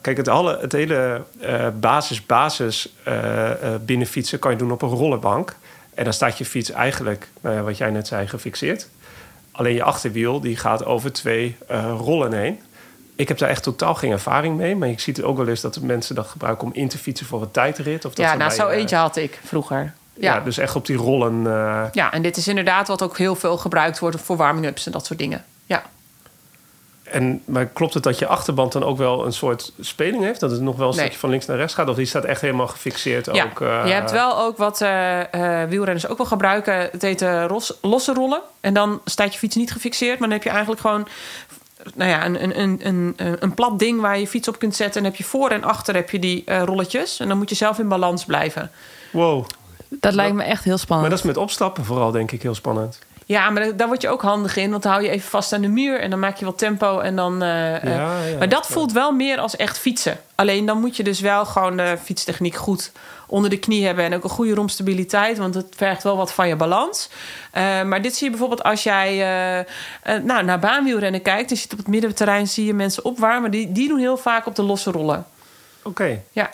kijk, 0.00 0.16
het, 0.16 0.28
alle, 0.28 0.58
het 0.60 0.72
hele 0.88 1.22
eh, 1.40 1.66
basis, 1.80 2.26
basis 2.26 2.94
eh, 3.04 3.50
eh, 3.74 3.80
binnenfietsen 3.80 4.38
kan 4.38 4.50
je 4.50 4.56
doen 4.56 4.72
op 4.72 4.82
een 4.82 4.88
rollenbank. 4.88 5.56
En 5.94 6.04
dan 6.04 6.12
staat 6.12 6.38
je 6.38 6.44
fiets 6.44 6.70
eigenlijk, 6.70 7.28
nou 7.40 7.54
ja, 7.56 7.62
wat 7.62 7.76
jij 7.76 7.90
net 7.90 8.06
zei, 8.06 8.26
gefixeerd. 8.28 8.88
Alleen 9.52 9.74
je 9.74 9.82
achterwiel 9.82 10.40
die 10.40 10.56
gaat 10.56 10.84
over 10.84 11.12
twee 11.12 11.56
eh, 11.68 11.94
rollen 11.98 12.32
heen. 12.32 12.60
Ik 13.16 13.28
heb 13.28 13.38
daar 13.38 13.48
echt 13.48 13.62
totaal 13.62 13.94
geen 13.94 14.10
ervaring 14.10 14.56
mee. 14.56 14.76
Maar 14.76 14.88
ik 14.88 15.00
zie 15.00 15.12
het 15.12 15.22
ook 15.22 15.36
wel 15.36 15.48
eens 15.48 15.60
dat 15.60 15.80
mensen 15.80 16.14
dat 16.14 16.26
gebruiken 16.26 16.66
om 16.66 16.72
in 16.74 16.88
te 16.88 16.98
fietsen 16.98 17.26
voor 17.26 17.42
een 17.42 17.50
tijdrit. 17.50 18.04
Of 18.04 18.14
dat 18.14 18.26
Ja, 18.26 18.34
nou, 18.34 18.50
zo 18.50 18.66
eh, 18.68 18.78
eentje 18.78 18.96
had 18.96 19.16
ik 19.16 19.40
vroeger. 19.44 19.94
Ja. 20.14 20.34
Ja. 20.34 20.40
dus 20.40 20.58
echt 20.58 20.76
op 20.76 20.86
die 20.86 20.96
rollen. 20.96 21.46
eh, 21.46 21.84
Ja, 21.92 22.12
en 22.12 22.22
dit 22.22 22.36
is 22.36 22.48
inderdaad 22.48 22.88
wat 22.88 23.02
ook 23.02 23.18
heel 23.18 23.34
veel 23.34 23.56
gebruikt 23.56 23.98
wordt 23.98 24.20
voor 24.20 24.36
warming-ups 24.36 24.86
en 24.86 24.92
dat 24.92 25.06
soort 25.06 25.18
dingen. 25.18 25.44
Ja. 25.66 25.82
En, 27.04 27.42
maar 27.44 27.66
klopt 27.66 27.94
het 27.94 28.02
dat 28.02 28.18
je 28.18 28.26
achterband 28.26 28.72
dan 28.72 28.82
ook 28.84 28.96
wel 28.96 29.26
een 29.26 29.32
soort 29.32 29.72
speling 29.80 30.22
heeft? 30.22 30.40
Dat 30.40 30.50
het 30.50 30.60
nog 30.60 30.76
wel 30.76 30.88
een 30.88 30.92
Nee. 30.94 31.00
stukje 31.00 31.18
van 31.18 31.30
links 31.30 31.46
naar 31.46 31.56
rechts 31.56 31.74
gaat? 31.74 31.88
Of 31.88 31.96
die 31.96 32.06
staat 32.06 32.24
echt 32.24 32.40
helemaal 32.40 32.66
gefixeerd 32.66 33.26
ja. 33.32 33.44
ook? 33.44 33.60
eh, 33.60 33.82
je 33.86 33.92
hebt 33.92 34.10
wel 34.10 34.38
ook 34.38 34.56
wat 34.56 34.80
eh, 34.80 35.20
eh, 35.62 35.68
wielrenners 35.68 36.08
ook 36.08 36.16
wel 36.16 36.26
gebruiken. 36.26 36.74
Het 36.74 37.02
heet 37.02 37.20
losse 37.80 38.12
rollen. 38.12 38.40
En 38.60 38.74
dan 38.74 39.00
staat 39.04 39.32
je 39.32 39.38
fiets 39.38 39.56
niet 39.56 39.72
gefixeerd, 39.72 40.18
maar 40.18 40.28
dan 40.28 40.36
heb 40.36 40.42
je 40.42 40.50
eigenlijk 40.50 40.80
gewoon 40.80 41.06
nou 41.94 42.10
ja, 42.10 42.24
een, 42.26 42.42
een, 42.44 42.60
een, 42.60 42.80
een, 43.16 43.36
een 43.40 43.54
plat 43.54 43.78
ding 43.78 44.00
waar 44.00 44.14
je 44.14 44.20
je 44.20 44.28
fiets 44.28 44.48
op 44.48 44.58
kunt 44.58 44.76
zetten. 44.76 44.96
En 44.96 45.02
dan 45.02 45.10
heb 45.10 45.20
je 45.20 45.26
voor 45.28 45.50
en 45.50 45.64
achter 45.64 45.94
heb 45.94 46.10
je 46.10 46.18
die 46.18 46.54
rolletjes. 46.64 47.20
En 47.20 47.28
dan 47.28 47.38
moet 47.38 47.48
je 47.48 47.54
zelf 47.54 47.78
in 47.78 47.88
balans 47.88 48.24
blijven. 48.24 48.70
Wow. 49.12 49.46
Dat 49.88 50.14
lijkt 50.14 50.34
me 50.36 50.42
echt 50.42 50.62
heel 50.64 50.72
Maar 50.72 50.80
spannend. 50.80 51.10
dat 51.10 51.18
is 51.18 51.24
met 51.24 51.36
opstappen 51.36 51.84
vooral 51.84 52.10
denk 52.10 52.32
ik 52.32 52.42
heel 52.42 52.54
spannend. 52.54 52.98
Ja, 53.26 53.50
maar 53.50 53.76
daar- 53.76 53.86
word 53.88 54.02
je 54.02 54.08
ook 54.08 54.22
handig 54.22 54.56
in. 54.56 54.70
Want 54.70 54.82
dan 54.82 54.92
hou 54.92 55.04
je 55.04 55.10
even 55.10 55.30
vast 55.30 55.52
aan 55.52 55.60
de 55.60 55.68
muur 55.68 56.00
en 56.00 56.10
dan 56.10 56.18
maak 56.18 56.36
je 56.36 56.44
wat 56.44 56.58
tempo. 56.58 56.98
En 56.98 57.16
dan, 57.16 57.42
eh, 57.42 57.76
eh, 57.76 57.82
Ja, 57.84 58.24
ja, 58.26 58.38
maar 58.38 58.48
dat 58.48 58.66
voelt 58.66 58.92
wel 58.92 59.12
meer 59.12 59.38
als 59.38 59.56
echt 59.56 59.78
fietsen. 59.78 60.20
Alleen 60.34 60.66
dan 60.66 60.80
moet 60.80 60.96
je 60.96 61.02
dus 61.02 61.20
wel 61.20 61.44
gewoon 61.44 61.76
de 61.76 61.98
fietstechniek 62.02 62.54
goed 62.54 62.92
onder 63.26 63.50
de 63.50 63.58
knie 63.58 63.86
hebben. 63.86 64.04
En 64.04 64.14
ook 64.14 64.24
een 64.24 64.30
goede 64.30 64.54
romstabiliteit. 64.54 65.38
Want 65.38 65.54
het 65.54 65.66
vergt 65.76 66.02
wel 66.02 66.16
wat 66.16 66.32
van 66.32 66.48
je 66.48 66.56
balans. 66.56 67.08
Eh, 67.50 67.82
maar 67.82 68.02
dit 68.02 68.14
zie 68.14 68.24
je 68.24 68.30
bijvoorbeeld 68.30 68.62
als 68.62 68.82
jij 68.82 69.10
eh, 70.02 70.14
nou, 70.22 70.44
naar 70.44 70.58
baanwielrennen 70.58 71.22
kijkt. 71.22 71.50
Je 71.50 71.56
ziet 71.56 71.72
op 71.72 71.78
het 71.78 71.86
middenterrein 71.88 72.48
zie 72.48 72.66
je 72.66 72.74
mensen 72.74 73.04
opwarmen. 73.04 73.50
Die, 73.50 73.72
die 73.72 73.88
doen 73.88 73.98
heel 73.98 74.16
vaak 74.16 74.46
op 74.46 74.54
de 74.54 74.62
losse 74.62 74.90
rollen. 74.90 75.26
Oké. 75.82 76.20
Ja. 76.32 76.50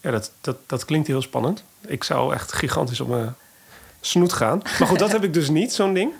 Ja, 0.00 0.10
dat, 0.10 0.30
dat, 0.40 0.56
dat 0.66 0.84
klinkt 0.84 1.06
heel 1.06 1.22
spannend. 1.22 1.62
Ik 1.86 2.04
zou 2.04 2.34
echt 2.34 2.52
gigantisch 2.52 3.00
op 3.00 3.08
mijn 3.08 3.34
snoet 4.00 4.32
gaan. 4.32 4.62
Maar 4.78 4.88
goed, 4.88 4.98
dat 4.98 5.12
heb 5.16 5.24
ik 5.24 5.34
dus 5.34 5.48
niet, 5.48 5.72
zo'n 5.72 5.94
ding. 5.94 6.12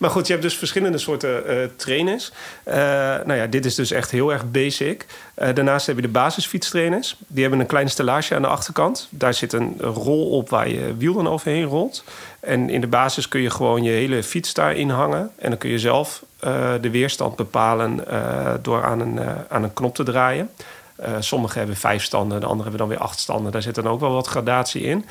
Maar 0.00 0.10
goed, 0.10 0.26
je 0.26 0.32
hebt 0.32 0.44
dus 0.44 0.56
verschillende 0.56 0.98
soorten 0.98 1.46
eh, 1.46 1.56
trainers. 1.76 2.32
Eh, 2.62 2.76
nou 3.24 3.34
ja, 3.34 3.46
dit 3.46 3.64
is 3.64 3.74
dus 3.74 3.90
echt 3.90 4.10
heel 4.10 4.32
erg 4.32 4.50
basic. 4.50 5.06
Eh, 5.34 5.54
daarnaast 5.54 5.86
heb 5.86 5.96
je 5.96 6.02
de 6.02 6.08
basisfietstrainers. 6.08 7.16
Die 7.26 7.42
hebben 7.42 7.60
een 7.60 7.66
klein 7.66 7.90
stellage 7.90 8.34
aan 8.34 8.42
de 8.42 8.48
achterkant. 8.48 9.08
Daar 9.10 9.34
zit 9.34 9.52
een 9.52 9.76
rol 9.80 10.30
op 10.30 10.48
waar 10.48 10.68
je 10.68 10.96
wiel 10.96 11.14
dan 11.14 11.28
overheen 11.28 11.64
rolt. 11.64 12.04
En 12.40 12.70
in 12.70 12.80
de 12.80 12.86
basis 12.86 13.28
kun 13.28 13.40
je 13.40 13.50
gewoon 13.50 13.82
je 13.82 13.90
hele 13.90 14.22
fiets 14.22 14.54
daarin 14.54 14.90
hangen. 14.90 15.30
En 15.38 15.48
dan 15.48 15.58
kun 15.58 15.70
je 15.70 15.78
zelf 15.78 16.24
de 16.80 16.90
weerstand 16.90 17.36
bepalen 17.36 18.04
door 18.62 18.84
aan 18.84 19.00
een, 19.00 19.20
aan 19.48 19.62
een 19.62 19.72
knop 19.72 19.94
te 19.94 20.02
draaien. 20.02 20.50
Uh, 21.06 21.16
sommige 21.18 21.58
hebben 21.58 21.76
vijf 21.76 22.02
standen, 22.02 22.40
de 22.40 22.46
andere 22.46 22.68
hebben 22.68 22.88
dan 22.88 22.88
weer 22.88 23.06
acht 23.06 23.18
standen. 23.18 23.52
Daar 23.52 23.62
zit 23.62 23.74
dan 23.74 23.88
ook 23.88 24.00
wel 24.00 24.12
wat 24.12 24.26
gradatie 24.26 24.82
in. 24.82 25.04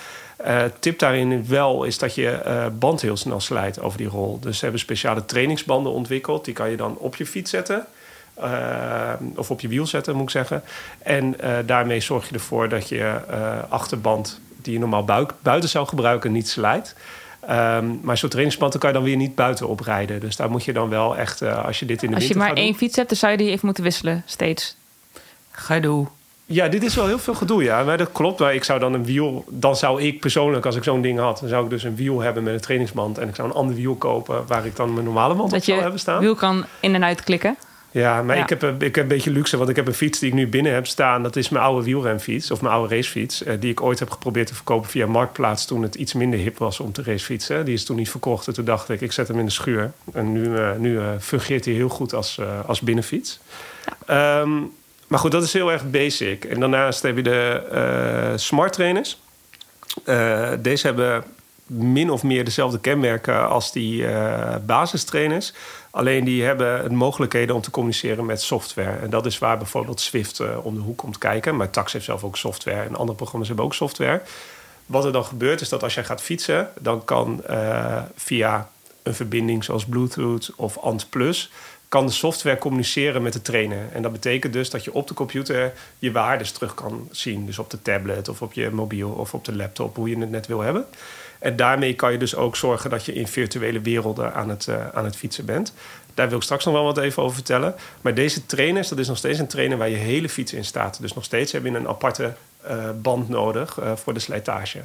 Uh, 0.46 0.62
tip 0.80 1.00
daarin 1.00 1.48
wel 1.48 1.84
is 1.84 1.98
dat 1.98 2.16
je 2.16 2.42
uh, 2.46 2.66
band 2.80 3.02
heel 3.02 3.18
snel 3.18 3.40
slijt 3.40 3.82
over 3.82 3.98
die 3.98 4.08
rol. 4.08 4.40
Dus 4.40 4.58
ze 4.58 4.64
hebben 4.64 4.80
speciale 4.80 5.26
trainingsbanden 5.26 5.92
ontwikkeld. 5.92 6.46
Die 6.46 6.54
kan 6.54 6.70
je 6.70 6.78
dan 6.78 6.98
op 6.98 7.16
je 7.16 7.26
fiets 7.26 7.50
zetten. 7.50 7.86
of 9.36 9.52
op 9.52 9.62
je 9.62 9.68
wiel 9.68 9.88
zetten, 9.88 10.14
moet 10.14 10.24
ik 10.24 10.30
zeggen. 10.30 10.64
En 11.00 11.36
daarmee 11.66 12.00
zorg 12.00 12.28
je 12.28 12.34
ervoor 12.34 12.70
dat 12.70 12.90
je 12.90 13.20
achterband, 13.70 14.40
die 14.62 14.74
je 14.74 14.80
normaal 14.80 15.06
buiten 15.42 15.70
zou 15.70 15.88
gebruiken, 15.88 16.32
niet 16.32 16.50
slijt. 16.50 16.96
Um, 17.50 18.00
maar 18.04 18.18
zo'n 18.18 18.30
trainingsband 18.30 18.78
kan 18.78 18.90
je 18.90 18.96
dan 18.96 19.06
weer 19.06 19.16
niet 19.16 19.36
buiten 19.36 19.68
oprijden. 19.68 20.20
Dus 20.20 20.36
daar 20.36 20.50
moet 20.50 20.64
je 20.64 20.74
dan 20.74 20.90
wel 20.90 21.18
echt, 21.18 21.42
als 21.42 21.80
je 21.80 21.86
dit 21.86 22.04
in 22.04 22.10
de 22.10 22.16
Als 22.16 22.28
je 22.28 22.36
maar 22.36 22.54
één 22.54 22.76
fiets 22.76 22.96
hebt, 22.96 23.10
dan 23.10 23.18
zou 23.18 23.32
je 23.32 23.38
die 23.38 23.50
even 23.50 23.66
moeten 23.66 23.84
wisselen 23.84 24.24
steeds. 24.26 24.78
Gedoe. 25.60 26.08
Ja, 26.46 26.68
dit 26.68 26.84
is 26.84 26.96
wel 26.96 27.08
heel 27.08 27.20
veel 27.20 27.34
gedoe, 27.34 27.64
ja. 27.64 27.84
Maar 27.84 27.98
dat 27.98 28.12
klopt. 28.12 28.40
Maar 28.40 28.54
ik 28.54 28.64
zou 28.64 28.80
dan 28.80 28.94
een 28.94 29.06
wiel... 29.06 29.46
Dan 29.50 29.76
zou 29.76 30.02
ik 30.02 30.20
persoonlijk, 30.20 30.66
als 30.66 30.76
ik 30.76 30.84
zo'n 30.84 31.02
ding 31.02 31.20
had... 31.20 31.40
dan 31.40 31.50
zou 31.50 31.64
ik 31.64 31.70
dus 31.70 31.84
een 31.84 31.96
wiel 31.96 32.20
hebben 32.20 32.44
met 32.44 32.54
een 32.54 32.62
trainingsband... 32.62 33.18
en 33.18 33.28
ik 33.28 33.36
zou 33.36 33.48
een 33.48 33.56
ander 33.56 33.76
wiel 33.76 33.96
kopen... 33.96 34.44
waar 34.48 34.66
ik 34.66 34.76
dan 34.76 34.94
mijn 34.94 35.06
normale 35.06 35.36
band 35.36 35.54
op 35.54 35.64
zou 35.64 35.82
hebben 35.82 36.00
staan. 36.00 36.14
Dat 36.14 36.24
je 36.24 36.30
wiel 36.30 36.38
kan 36.38 36.66
in 36.80 36.96
en 36.96 37.04
uit 37.04 37.24
klikken. 37.24 37.58
Ja, 37.92 38.24
maar 38.24 38.38
Ik, 38.38 38.50
heb, 38.50 38.64
ik 38.64 38.96
heb 38.96 39.04
een 39.04 39.08
beetje 39.08 39.32
luxe, 39.32 39.58
want 39.58 39.70
ik 39.70 39.76
heb 39.76 39.88
een 39.88 39.94
fiets 39.94 40.20
die 40.20 40.30
ik 40.30 40.36
nu 40.36 40.48
binnen 40.48 40.74
heb 40.74 40.88
staan. 40.88 41.24
Dat 41.24 41.36
is 41.36 41.50
mijn 41.50 41.64
oude 41.64 41.84
wielrenfiets, 41.84 42.52
of 42.52 42.62
mijn 42.62 42.74
oude 42.74 42.96
racefiets. 42.96 43.44
Eh, 43.44 43.54
die 43.60 43.72
ik 43.72 43.82
ooit 43.82 44.00
heb 44.00 44.10
geprobeerd 44.10 44.48
te 44.48 44.56
verkopen 44.56 44.90
via 44.90 45.08
Marktplaats... 45.08 45.66
toen 45.66 45.82
het 45.82 45.96
iets 45.96 46.14
minder 46.14 46.40
hip 46.40 46.58
was 46.58 46.80
om 46.80 46.92
te 46.92 47.04
racefietsen. 47.04 47.66
Die 47.66 47.74
is 47.74 47.86
toen 47.86 47.96
niet 47.96 48.10
verkocht. 48.10 48.48
En 48.48 48.54
toen 48.54 48.66
dacht 48.66 48.90
ik, 48.90 49.02
ik 49.02 49.12
zet 49.12 49.28
hem 49.28 49.40
in 49.40 49.46
de 49.46 49.52
schuur. 49.52 49.92
En 50.14 50.32
nu, 50.32 50.44
uh, 50.44 50.70
nu 50.78 50.94
uh, 50.94 51.08
fungeert 51.20 51.66
hij 51.66 51.74
heel 51.74 51.90
goed 51.90 52.14
als, 52.14 52.40
als 52.66 52.82
binnenfiets. 52.82 53.40
Ja. 53.86 54.42
Ehm, 54.42 54.52
maar 55.10 55.20
goed, 55.20 55.32
dat 55.32 55.44
is 55.44 55.54
heel 55.54 55.72
erg 55.72 55.90
basic. 55.90 56.46
En 56.46 56.60
daarnaast 56.60 57.02
heb 57.02 57.16
je 57.16 57.24
de 57.24 57.68
uh, 58.32 58.38
smart 58.38 58.74
trainers. 58.74 59.22
Uh, 60.06 60.52
deze 60.60 60.86
hebben 60.88 61.24
min 61.66 62.10
of 62.10 62.24
meer 62.24 62.46
dezelfde 62.46 62.80
kenmerken 62.80 63.50
als 63.50 63.72
die 63.72 64.02
uh, 64.02 64.56
basistrainers. 64.66 65.54
Alleen 65.92 66.24
die 66.24 66.44
hebben 66.44 66.96
mogelijkheden 66.96 67.56
om 67.56 67.62
te 67.62 67.72
communiceren 67.72 68.26
met 68.26 68.42
software. 68.42 68.98
En 68.98 69.10
dat 69.10 69.26
is 69.26 69.38
waar 69.38 69.58
bijvoorbeeld 69.58 70.02
Swift 70.02 70.42
om 70.62 70.74
de 70.76 70.82
hoek 70.82 70.98
komt 70.98 71.18
kijken. 71.18 71.56
Maar 71.56 71.70
Tax 71.70 71.94
heeft 71.94 72.06
zelf 72.06 72.24
ook 72.24 72.38
software 72.38 72.82
en 72.82 72.96
andere 72.96 73.16
programma's 73.16 73.48
hebben 73.48 73.66
ook 73.66 73.74
software. 73.74 74.22
Wat 74.86 75.06
er 75.06 75.12
dan 75.12 75.26
gebeurt 75.26 75.62
is 75.62 75.70
dat 75.70 75.84
als 75.84 75.94
jij 75.94 76.04
gaat 76.04 76.22
fietsen, 76.22 76.70
dan 76.80 77.04
kan 77.04 77.44
via 78.16 78.70
een 79.04 79.16
verbinding 79.16 79.64
zoals 79.64 79.86
Bluetooth 79.86 80.52
of 80.56 80.78
ANT 80.78 81.10
Plus 81.10 81.52
kan 81.90 82.06
de 82.06 82.12
software 82.12 82.58
communiceren 82.58 83.22
met 83.22 83.34
de 83.34 83.42
trainer. 83.42 83.88
En 83.94 84.02
dat 84.02 84.12
betekent 84.12 84.54
dus 84.54 84.70
dat 84.70 84.84
je 84.84 84.94
op 84.94 85.08
de 85.08 85.14
computer 85.14 85.74
je 86.00 86.12
waardes 86.12 86.52
terug 86.52 86.74
kan 86.74 87.08
zien. 87.12 87.46
Dus 87.46 87.60
op 87.60 87.70
de 87.70 87.82
tablet 87.82 88.30
of 88.30 88.42
op 88.42 88.54
je 88.54 88.70
mobiel 88.70 89.10
of 89.10 89.34
op 89.34 89.46
de 89.46 89.56
laptop, 89.56 89.96
hoe 89.96 90.10
je 90.10 90.20
het 90.20 90.30
net 90.30 90.48
wil 90.48 90.60
hebben. 90.60 90.86
En 91.40 91.56
daarmee 91.56 91.96
kan 91.96 92.12
je 92.12 92.18
dus 92.18 92.36
ook 92.36 92.56
zorgen 92.56 92.90
dat 92.90 93.06
je 93.06 93.14
in 93.14 93.28
virtuele 93.28 93.82
werelden 93.82 94.34
aan 94.34 94.50
het, 94.50 94.68
uh, 94.70 94.90
aan 94.90 95.06
het 95.06 95.16
fietsen 95.16 95.46
bent. 95.46 95.74
Daar 96.14 96.28
wil 96.28 96.38
ik 96.38 96.44
straks 96.44 96.66
nog 96.66 96.74
wel 96.74 96.84
wat 96.84 96.98
even 96.98 97.24
over 97.24 97.36
vertellen. 97.36 97.76
Maar 98.02 98.14
deze 98.14 98.46
trainers, 98.46 98.88
dat 98.88 99.00
is 99.00 99.08
nog 99.08 99.18
steeds 99.18 99.40
een 99.40 99.48
trainer 99.48 99.78
waar 99.78 99.90
je 99.90 99.96
hele 99.96 100.30
fiets 100.30 100.54
in 100.54 100.66
staat. 100.66 101.02
Dus 101.02 101.14
nog 101.14 101.24
steeds 101.24 101.52
heb 101.52 101.64
je 101.64 101.70
een 101.70 101.88
aparte 101.88 102.34
uh, 102.70 102.90
band 103.02 103.30
nodig 103.30 103.80
uh, 103.80 103.96
voor 103.96 104.14
de 104.14 104.20
slijtage. 104.20 104.80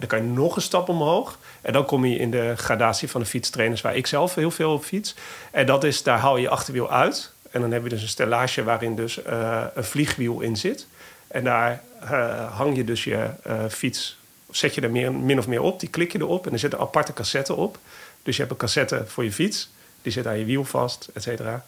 Dan 0.00 0.08
kan 0.08 0.18
je 0.18 0.30
nog 0.30 0.56
een 0.56 0.62
stap 0.62 0.88
omhoog. 0.88 1.38
En 1.60 1.72
dan 1.72 1.84
kom 1.84 2.04
je 2.04 2.16
in 2.16 2.30
de 2.30 2.52
gradatie 2.56 3.08
van 3.08 3.20
de 3.20 3.26
fietstrainers, 3.26 3.80
waar 3.80 3.96
ik 3.96 4.06
zelf 4.06 4.34
heel 4.34 4.50
veel 4.50 4.72
op 4.72 4.84
fiets. 4.84 5.14
En 5.50 5.66
dat 5.66 5.84
is, 5.84 6.02
daar 6.02 6.18
haal 6.18 6.36
je 6.36 6.42
je 6.42 6.48
achterwiel 6.48 6.90
uit. 6.90 7.32
En 7.50 7.60
dan 7.60 7.72
heb 7.72 7.82
je 7.82 7.88
dus 7.88 8.02
een 8.02 8.08
stellage 8.08 8.62
waarin 8.64 8.96
dus 8.96 9.18
uh, 9.26 9.64
een 9.74 9.84
vliegwiel 9.84 10.40
in 10.40 10.56
zit. 10.56 10.86
En 11.28 11.44
daar 11.44 11.82
uh, 12.02 12.56
hang 12.56 12.76
je 12.76 12.84
dus 12.84 13.04
je 13.04 13.30
uh, 13.46 13.64
fiets, 13.68 14.18
zet 14.50 14.74
je 14.74 14.80
er 14.80 14.90
meer, 14.90 15.12
min 15.12 15.38
of 15.38 15.46
meer 15.46 15.62
op. 15.62 15.80
Die 15.80 15.88
klik 15.88 16.12
je 16.12 16.18
erop 16.18 16.46
en 16.46 16.52
er 16.52 16.58
zit 16.58 16.72
een 16.72 16.78
aparte 16.78 17.12
cassette 17.12 17.54
op. 17.54 17.78
Dus 18.22 18.36
je 18.36 18.40
hebt 18.40 18.54
een 18.54 18.60
cassette 18.60 19.04
voor 19.06 19.24
je 19.24 19.32
fiets. 19.32 19.70
Die 20.02 20.12
zit 20.12 20.26
aan 20.26 20.38
je 20.38 20.44
wiel 20.44 20.64
vast, 20.64 21.08
et 21.14 21.22
cetera. 21.22 21.64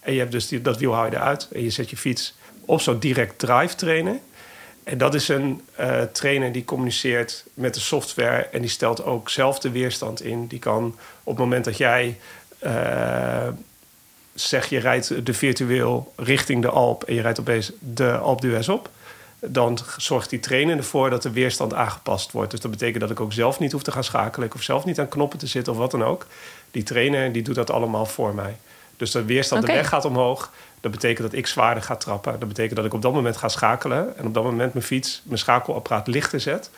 En 0.00 0.12
je 0.12 0.18
hebt 0.18 0.32
dus 0.32 0.48
die, 0.48 0.62
dat 0.62 0.78
wiel 0.78 0.94
haal 0.94 1.04
je 1.04 1.12
eruit. 1.12 1.48
En 1.52 1.62
je 1.62 1.70
zet 1.70 1.90
je 1.90 1.96
fiets 1.96 2.34
op 2.64 2.80
zo'n 2.80 2.98
direct 2.98 3.38
drive 3.38 3.74
trainer. 3.74 4.18
En 4.88 4.98
dat 4.98 5.14
is 5.14 5.28
een 5.28 5.62
uh, 5.80 6.02
trainer 6.02 6.52
die 6.52 6.64
communiceert 6.64 7.44
met 7.54 7.74
de 7.74 7.80
software 7.80 8.42
en 8.42 8.60
die 8.60 8.70
stelt 8.70 9.04
ook 9.04 9.30
zelf 9.30 9.58
de 9.58 9.70
weerstand 9.70 10.22
in. 10.22 10.46
Die 10.46 10.58
kan 10.58 10.84
op 11.22 11.36
het 11.36 11.44
moment 11.44 11.64
dat 11.64 11.76
jij 11.76 12.18
uh, 12.62 13.48
zeg 14.34 14.68
je 14.68 14.78
rijdt 14.78 15.26
de 15.26 15.34
virtueel 15.34 16.12
richting 16.16 16.62
de 16.62 16.68
Alp 16.68 17.04
en 17.04 17.14
je 17.14 17.20
rijdt 17.20 17.40
opeens 17.40 17.72
de 17.78 18.16
Alp 18.16 18.40
d'Huez 18.40 18.68
op, 18.68 18.90
dan 19.40 19.78
zorgt 19.96 20.30
die 20.30 20.40
trainer 20.40 20.76
ervoor 20.76 21.10
dat 21.10 21.22
de 21.22 21.30
weerstand 21.30 21.74
aangepast 21.74 22.32
wordt. 22.32 22.50
Dus 22.50 22.60
dat 22.60 22.70
betekent 22.70 23.00
dat 23.00 23.10
ik 23.10 23.20
ook 23.20 23.32
zelf 23.32 23.58
niet 23.58 23.72
hoef 23.72 23.82
te 23.82 23.92
gaan 23.92 24.04
schakelen, 24.04 24.46
ik 24.46 24.52
hoef 24.52 24.62
zelf 24.62 24.84
niet 24.84 25.00
aan 25.00 25.08
knoppen 25.08 25.38
te 25.38 25.46
zitten 25.46 25.72
of 25.72 25.78
wat 25.78 25.90
dan 25.90 26.04
ook. 26.04 26.26
Die 26.70 26.82
trainer 26.82 27.32
die 27.32 27.42
doet 27.42 27.54
dat 27.54 27.70
allemaal 27.70 28.06
voor 28.06 28.34
mij. 28.34 28.56
Dus 28.98 29.10
de 29.10 29.24
weerstand, 29.24 29.62
okay. 29.62 29.74
de 29.74 29.80
weg 29.80 29.90
gaat 29.90 30.04
omhoog. 30.04 30.52
Dat 30.80 30.90
betekent 30.90 31.30
dat 31.30 31.38
ik 31.38 31.46
zwaarder 31.46 31.82
ga 31.82 31.96
trappen. 31.96 32.38
Dat 32.38 32.48
betekent 32.48 32.76
dat 32.76 32.84
ik 32.84 32.94
op 32.94 33.02
dat 33.02 33.12
moment 33.12 33.36
ga 33.36 33.48
schakelen. 33.48 34.16
En 34.16 34.26
op 34.26 34.34
dat 34.34 34.44
moment 34.44 34.72
mijn 34.72 34.84
fiets, 34.84 35.22
mijn 35.24 35.38
schakelapparaat 35.38 36.06
lichter 36.06 36.40
zet. 36.40 36.70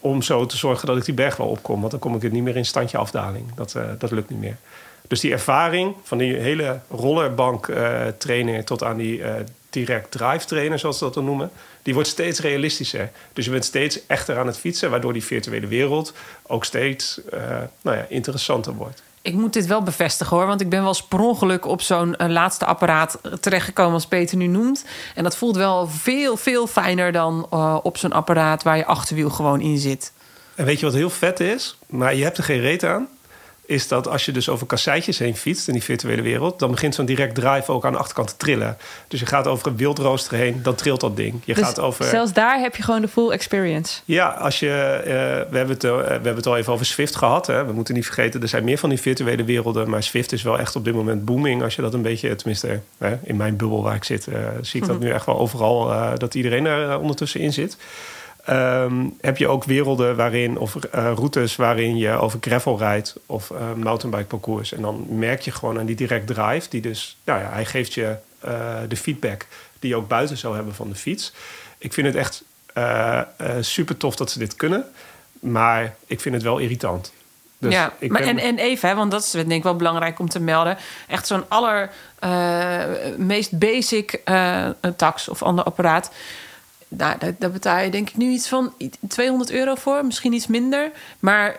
Om 0.00 0.22
zo 0.22 0.46
te 0.46 0.56
zorgen 0.56 0.86
dat 0.86 0.96
ik 0.96 1.04
die 1.04 1.14
berg 1.14 1.36
wel 1.36 1.46
opkom. 1.46 1.78
Want 1.78 1.90
dan 1.90 2.00
kom 2.00 2.14
ik 2.14 2.22
het 2.22 2.32
niet 2.32 2.42
meer 2.42 2.56
in 2.56 2.64
standje 2.64 2.98
afdaling. 2.98 3.54
Dat, 3.54 3.74
uh, 3.74 3.82
dat 3.98 4.10
lukt 4.10 4.30
niet 4.30 4.40
meer. 4.40 4.56
Dus 5.08 5.20
die 5.20 5.32
ervaring 5.32 5.94
van 6.02 6.18
die 6.18 6.34
hele 6.34 6.80
rollerbank 6.90 7.66
uh, 7.66 8.06
trainer 8.18 8.64
tot 8.64 8.82
aan 8.82 8.96
die 8.96 9.18
uh, 9.18 9.34
direct 9.70 10.10
drive 10.10 10.46
trainer, 10.46 10.78
zoals 10.78 10.98
ze 10.98 11.04
dat 11.04 11.14
dan 11.14 11.24
noemen, 11.24 11.50
die 11.82 11.94
wordt 11.94 12.08
steeds 12.08 12.40
realistischer. 12.40 13.10
Dus 13.32 13.44
je 13.44 13.50
bent 13.50 13.64
steeds 13.64 14.06
echter 14.06 14.38
aan 14.38 14.46
het 14.46 14.58
fietsen, 14.58 14.90
waardoor 14.90 15.12
die 15.12 15.24
virtuele 15.24 15.66
wereld 15.66 16.12
ook 16.42 16.64
steeds 16.64 17.20
nou 17.80 17.96
ja, 17.96 18.06
interessanter 18.08 18.74
wordt. 18.74 19.02
Ik 19.22 19.34
moet 19.34 19.52
dit 19.52 19.66
wel 19.66 19.82
bevestigen 19.82 20.36
hoor, 20.36 20.46
want 20.46 20.60
ik 20.60 20.68
ben 20.68 20.78
wel 20.78 20.88
eens 20.88 21.04
per 21.04 21.20
ongeluk 21.20 21.66
op 21.66 21.82
zo'n 21.82 22.14
uh, 22.18 22.28
laatste 22.28 22.64
apparaat 22.64 23.18
terechtgekomen 23.40 23.92
als 23.92 24.06
Peter 24.06 24.36
nu 24.36 24.46
noemt. 24.46 24.84
En 25.14 25.22
dat 25.22 25.36
voelt 25.36 25.56
wel 25.56 25.86
veel, 25.88 26.36
veel 26.36 26.66
fijner 26.66 27.12
dan 27.12 27.46
uh, 27.52 27.78
op 27.82 27.96
zo'n 27.96 28.12
apparaat 28.12 28.62
waar 28.62 28.76
je 28.76 28.86
achterwiel 28.86 29.30
gewoon 29.30 29.60
in 29.60 29.78
zit. 29.78 30.12
En 30.54 30.64
weet 30.64 30.80
je 30.80 30.86
wat 30.86 30.94
heel 30.94 31.10
vet 31.10 31.40
is? 31.40 31.78
Maar 31.88 32.14
je 32.14 32.22
hebt 32.22 32.38
er 32.38 32.44
geen 32.44 32.60
reet 32.60 32.84
aan 32.84 33.08
is 33.70 33.88
dat 33.88 34.08
als 34.08 34.24
je 34.24 34.32
dus 34.32 34.48
over 34.48 34.66
kasseitjes 34.66 35.18
heen 35.18 35.36
fietst 35.36 35.68
in 35.68 35.72
die 35.72 35.82
virtuele 35.82 36.22
wereld, 36.22 36.58
dan 36.58 36.70
begint 36.70 36.94
zo'n 36.94 37.04
direct 37.04 37.34
drive 37.34 37.72
ook 37.72 37.84
aan 37.84 37.92
de 37.92 37.98
achterkant 37.98 38.28
te 38.28 38.36
trillen. 38.36 38.76
Dus 39.08 39.20
je 39.20 39.26
gaat 39.26 39.46
over 39.46 39.66
een 39.66 39.76
wildrooster 39.76 40.36
heen, 40.36 40.62
dan 40.62 40.74
trilt 40.74 41.00
dat 41.00 41.16
ding. 41.16 41.40
Je 41.44 41.54
dus 41.54 41.64
gaat 41.64 41.80
over... 41.80 42.04
Zelfs 42.04 42.32
daar 42.32 42.60
heb 42.60 42.76
je 42.76 42.82
gewoon 42.82 43.00
de 43.00 43.08
full 43.08 43.30
experience. 43.30 44.00
Ja, 44.04 44.28
als 44.28 44.58
je, 44.58 44.66
uh, 44.98 45.04
we, 45.50 45.56
hebben 45.56 45.74
het, 45.74 45.84
uh, 45.84 45.96
we 45.96 46.06
hebben 46.06 46.36
het 46.36 46.46
al 46.46 46.56
even 46.56 46.72
over 46.72 46.86
Swift 46.86 47.16
gehad. 47.16 47.46
Hè. 47.46 47.64
We 47.64 47.72
moeten 47.72 47.94
niet 47.94 48.04
vergeten, 48.04 48.42
er 48.42 48.48
zijn 48.48 48.64
meer 48.64 48.78
van 48.78 48.88
die 48.88 49.00
virtuele 49.00 49.44
werelden, 49.44 49.90
maar 49.90 50.02
Swift 50.02 50.32
is 50.32 50.42
wel 50.42 50.58
echt 50.58 50.76
op 50.76 50.84
dit 50.84 50.94
moment 50.94 51.24
booming. 51.24 51.62
Als 51.62 51.74
je 51.74 51.82
dat 51.82 51.94
een 51.94 52.02
beetje, 52.02 52.34
tenminste 52.34 52.80
in 53.22 53.36
mijn 53.36 53.56
bubbel 53.56 53.82
waar 53.82 53.94
ik 53.94 54.04
zit, 54.04 54.26
uh, 54.26 54.36
zie 54.60 54.80
ik 54.80 54.86
dat 54.86 55.00
nu 55.00 55.10
echt 55.10 55.26
wel 55.26 55.38
overal, 55.38 55.92
dat 56.18 56.34
iedereen 56.34 56.66
er 56.66 56.98
ondertussen 56.98 57.40
in 57.40 57.52
zit. 57.52 57.76
Um, 58.48 59.16
heb 59.20 59.36
je 59.36 59.48
ook 59.48 59.64
werelden 59.64 60.16
waarin, 60.16 60.58
of 60.58 60.74
uh, 60.74 60.80
routes 60.92 61.56
waarin 61.56 61.96
je 61.96 62.10
over 62.10 62.38
gravel 62.40 62.78
rijdt 62.78 63.16
of 63.26 63.50
uh, 63.50 63.72
mountainbike 63.72 64.24
parcours. 64.24 64.72
En 64.72 64.82
dan 64.82 65.06
merk 65.08 65.40
je 65.40 65.50
gewoon 65.50 65.78
aan 65.78 65.86
die 65.86 65.96
direct 65.96 66.26
drive, 66.26 66.68
die 66.68 66.80
dus, 66.80 67.16
nou 67.24 67.40
ja, 67.40 67.50
hij 67.50 67.64
geeft 67.64 67.94
je 67.94 68.16
uh, 68.44 68.76
de 68.88 68.96
feedback 68.96 69.46
die 69.78 69.90
je 69.90 69.96
ook 69.96 70.08
buiten 70.08 70.36
zou 70.36 70.54
hebben 70.54 70.74
van 70.74 70.88
de 70.88 70.94
fiets. 70.94 71.32
Ik 71.78 71.92
vind 71.92 72.06
het 72.06 72.16
echt 72.16 72.44
super 73.60 73.96
tof 73.96 74.16
dat 74.16 74.30
ze 74.30 74.38
dit 74.38 74.56
kunnen, 74.56 74.84
maar 75.40 75.94
ik 76.06 76.20
vind 76.20 76.34
het 76.34 76.44
wel 76.44 76.58
irritant. 76.58 77.12
Dus 77.58 77.72
ja, 77.72 77.92
ik 77.98 78.10
maar 78.10 78.22
en, 78.22 78.38
en 78.38 78.58
even, 78.58 78.88
hè, 78.88 78.94
want 78.94 79.10
dat 79.10 79.22
is 79.22 79.30
denk 79.30 79.50
ik 79.50 79.62
wel 79.62 79.76
belangrijk 79.76 80.18
om 80.18 80.28
te 80.28 80.40
melden. 80.40 80.78
Echt 81.08 81.26
zo'n 81.26 81.44
aller 81.48 81.90
meest 83.16 83.58
basic 83.58 84.22
tax 84.96 85.28
of 85.28 85.42
ander 85.42 85.64
apparaat 85.64 86.10
nou, 86.90 87.18
daar, 87.18 87.34
daar, 87.38 87.50
betaal 87.50 87.78
je 87.78 87.90
denk 87.90 88.08
ik 88.08 88.16
nu 88.16 88.30
iets 88.30 88.48
van 88.48 88.74
200 89.08 89.50
euro 89.50 89.74
voor, 89.74 90.04
misschien 90.04 90.32
iets 90.32 90.46
minder. 90.46 90.90
Maar 91.18 91.56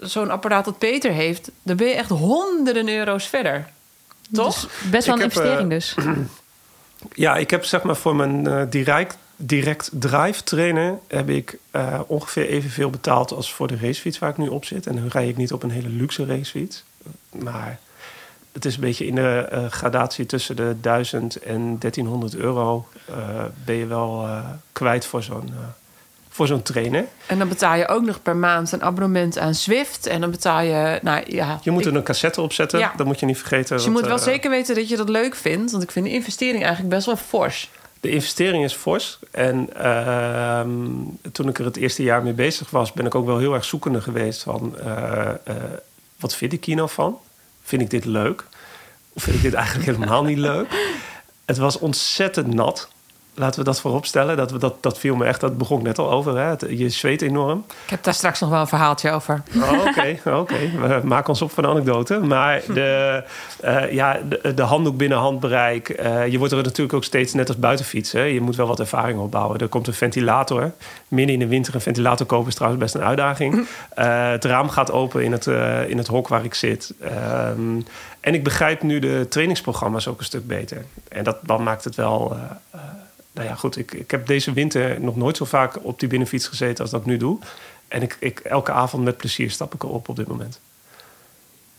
zo'n 0.00 0.30
apparaat 0.30 0.64
dat 0.64 0.78
Peter 0.78 1.12
heeft, 1.12 1.50
daar 1.62 1.76
ben 1.76 1.86
je 1.86 1.94
echt 1.94 2.08
honderden 2.08 2.88
euro's 2.88 3.26
verder. 3.26 3.68
Toch? 4.32 4.60
Dus 4.60 4.90
best 4.90 5.06
wel 5.06 5.16
een 5.16 5.22
investering 5.22 5.60
heb, 5.60 5.70
dus. 5.70 5.94
Ja, 7.14 7.36
ik 7.36 7.50
heb 7.50 7.64
zeg 7.64 7.82
maar 7.82 7.96
voor 7.96 8.16
mijn 8.16 8.46
eh, 8.46 8.62
direct, 8.70 9.16
direct 9.36 9.90
drive 9.92 10.42
trainer... 10.42 10.98
heb 11.08 11.28
ik 11.28 11.58
eh, 11.70 12.00
ongeveer 12.06 12.48
evenveel 12.48 12.90
betaald 12.90 13.32
als 13.32 13.52
voor 13.52 13.66
de 13.66 13.76
racefiets 13.76 14.18
waar 14.18 14.30
ik 14.30 14.36
nu 14.36 14.48
op 14.48 14.64
zit. 14.64 14.86
En 14.86 14.94
dan 14.94 15.08
rij 15.08 15.28
ik 15.28 15.36
niet 15.36 15.52
op 15.52 15.62
een 15.62 15.70
hele 15.70 15.88
luxe 15.88 16.24
racefiets. 16.24 16.84
Maar 17.30 17.78
het 18.52 18.64
is 18.64 18.74
een 18.74 18.80
beetje 18.80 19.06
in 19.06 19.14
de 19.14 19.46
eh, 19.50 19.66
gradatie 19.66 20.26
tussen 20.26 20.56
de 20.56 20.76
1000 20.80 21.36
en 21.36 21.78
1300 21.78 22.34
euro... 22.36 22.86
eh, 23.04 23.14
ben 23.64 23.74
je 23.74 23.86
wel 23.86 24.22
eh, 24.26 24.44
kwijt 24.72 25.06
voor 25.06 25.22
zo'n 25.22 25.50
voor 26.28 26.46
zo'n 26.46 26.62
trainer. 26.62 27.04
En 27.26 27.38
dan 27.38 27.48
betaal 27.48 27.76
je 27.76 27.88
ook 27.88 28.02
nog 28.02 28.22
per 28.22 28.36
maand 28.36 28.72
een 28.72 28.82
abonnement 28.82 29.38
aan 29.38 29.54
Zwift. 29.54 30.06
En 30.06 30.20
dan 30.20 30.30
betaal 30.30 30.60
je, 30.60 30.98
nou 31.02 31.22
ja... 31.26 31.58
Je 31.62 31.70
moet 31.70 31.80
ik- 31.86 31.90
er 31.90 31.96
een 31.96 32.02
cassette 32.02 32.40
op 32.40 32.52
zetten, 32.52 32.78
Ja. 32.78 32.92
dat 32.96 33.06
moet 33.06 33.20
je 33.20 33.26
niet 33.26 33.38
vergeten. 33.38 33.76
dus 33.76 33.84
je 33.84 33.90
want, 33.90 34.00
moet 34.00 34.08
wel 34.08 34.18
zeker 34.18 34.50
weten 34.50 34.74
dat 34.74 34.88
je 34.88 34.96
dat 34.96 35.08
leuk 35.08 35.34
vindt. 35.34 35.70
Want 35.70 35.82
ik 35.82 35.90
vind 35.90 36.04
de 36.06 36.12
investering 36.12 36.62
eigenlijk 36.62 36.94
best 36.94 37.06
wel 37.06 37.16
fors. 37.16 37.70
De 38.00 38.10
investering 38.10 38.64
is 38.64 38.74
fors. 38.74 39.18
En 39.30 39.68
ehm, 39.76 40.70
toen 41.32 41.48
ik 41.48 41.58
er 41.58 41.64
het 41.64 41.76
eerste 41.76 42.02
jaar 42.02 42.22
mee 42.22 42.32
bezig 42.32 42.70
was, 42.70 42.92
ben 42.92 43.06
ik 43.06 43.14
ook 43.14 43.26
wel 43.26 43.38
heel 43.38 43.54
erg 43.54 43.64
zoekende 43.64 44.00
geweest 44.00 44.42
van 44.42 44.76
wat 46.18 46.34
vind 46.34 46.52
ik 46.52 46.64
hier 46.64 46.76
nou 46.76 46.88
van? 46.88 47.18
Vind 47.62 47.82
ik 47.82 47.90
dit 47.90 48.04
leuk? 48.04 48.44
Of 49.12 49.22
vind 49.22 49.36
ik 49.36 49.42
dit 49.42 49.54
eigenlijk 49.54 49.86
helemaal 49.86 50.24
niet 50.24 50.38
leuk? 50.38 50.66
Het 51.44 51.58
was 51.58 51.78
ontzettend 51.78 52.54
nat. 52.54 52.88
Laten 53.34 53.58
we 53.58 53.64
dat 53.64 53.80
voorop 53.80 54.06
stellen. 54.06 54.36
Dat, 54.36 54.50
we- 54.50 54.58
dat, 54.58 54.82
dat 54.82 54.98
viel 54.98 55.16
me 55.16 55.24
echt, 55.24 55.40
dat 55.40 55.58
begon 55.58 55.78
ik 55.78 55.84
net 55.84 55.98
al 55.98 56.10
over. 56.10 56.36
Hè? 56.38 56.44
Het- 56.44 56.64
Je 56.68 56.88
zweet 56.88 57.22
enorm. 57.22 57.64
Ik 57.84 57.90
heb 57.90 58.02
daar 58.02 58.14
straks 58.14 58.40
nog 58.40 58.50
wel 58.50 58.60
een 58.60 58.66
verhaaltje 58.66 59.10
over. 59.10 59.42
Oh, 59.56 59.72
Oké, 59.86 60.18
oké. 60.38 60.54
We 60.80 61.00
maken 61.04 61.28
ons 61.28 61.42
op 61.42 61.50
van 61.50 61.66
anekdoten. 61.66 62.26
Maar 62.26 62.62
de, 62.74 63.22
eh, 63.60 63.92
ja, 63.92 64.18
de, 64.28 64.54
de 64.54 64.62
handdoek 64.62 64.96
binnen 64.96 65.18
handbereik. 65.18 65.88
eh, 65.88 66.26
je 66.26 66.38
wordt 66.38 66.52
er 66.52 66.62
natuurlijk 66.62 66.92
ook 66.92 67.04
steeds 67.04 67.32
net 67.34 67.48
als 67.48 67.56
buitenfietsen. 67.58 68.24
Je 68.32 68.40
moet 68.40 68.56
wel 68.56 68.66
wat 68.66 68.80
ervaring 68.80 69.18
opbouwen. 69.18 69.58
Er 69.58 69.68
komt 69.68 69.86
een 69.86 69.94
ventilator. 69.94 70.72
Midden 71.08 71.34
in 71.34 71.40
de 71.40 71.46
winter 71.46 71.74
een 71.74 71.80
ventilator 71.80 72.26
kopen 72.26 72.48
is 72.48 72.54
trouwens 72.54 72.82
best 72.82 72.94
een 72.94 73.02
uitdaging. 73.08 73.66
Eh, 73.94 74.30
het 74.30 74.44
raam 74.44 74.68
gaat 74.68 74.92
open 74.92 75.22
in 75.24 75.32
het, 75.32 75.46
in 75.88 75.98
het 75.98 76.06
hok 76.06 76.28
waar 76.28 76.44
ik 76.44 76.54
zit. 76.54 76.94
Ehm, 77.00 77.80
en 78.20 78.34
ik 78.34 78.44
begrijp 78.44 78.82
nu 78.82 78.98
de 78.98 79.26
trainingsprogramma's 79.28 80.06
ook 80.06 80.18
een 80.18 80.24
stuk 80.24 80.46
beter. 80.46 80.84
En 81.08 81.24
dat 81.24 81.36
dan 81.42 81.62
maakt 81.62 81.84
het 81.84 81.94
wel... 81.94 82.36
eh, 83.34 83.42
eh, 83.42 83.48
nou 83.48 83.48
ja, 83.48 83.54
goed. 83.54 83.76
Ik, 83.76 83.92
ik 83.92 84.10
heb 84.10 84.26
deze 84.26 84.52
winter 84.52 85.00
nog 85.00 85.16
nooit 85.16 85.36
zo 85.36 85.44
vaak 85.44 85.84
op 85.84 86.00
die 86.00 86.08
binnenfiets 86.08 86.46
gezeten 86.46 86.82
als 86.82 86.90
dat 86.90 87.00
ik 87.00 87.06
nu 87.06 87.16
doe. 87.16 87.38
En 87.88 88.02
ik, 88.02 88.16
ik, 88.20 88.38
elke 88.38 88.72
avond 88.72 89.04
met 89.04 89.16
plezier 89.16 89.50
stap 89.50 89.74
ik 89.74 89.82
erop 89.82 90.08
op 90.08 90.16
dit 90.16 90.28
moment. 90.28 90.60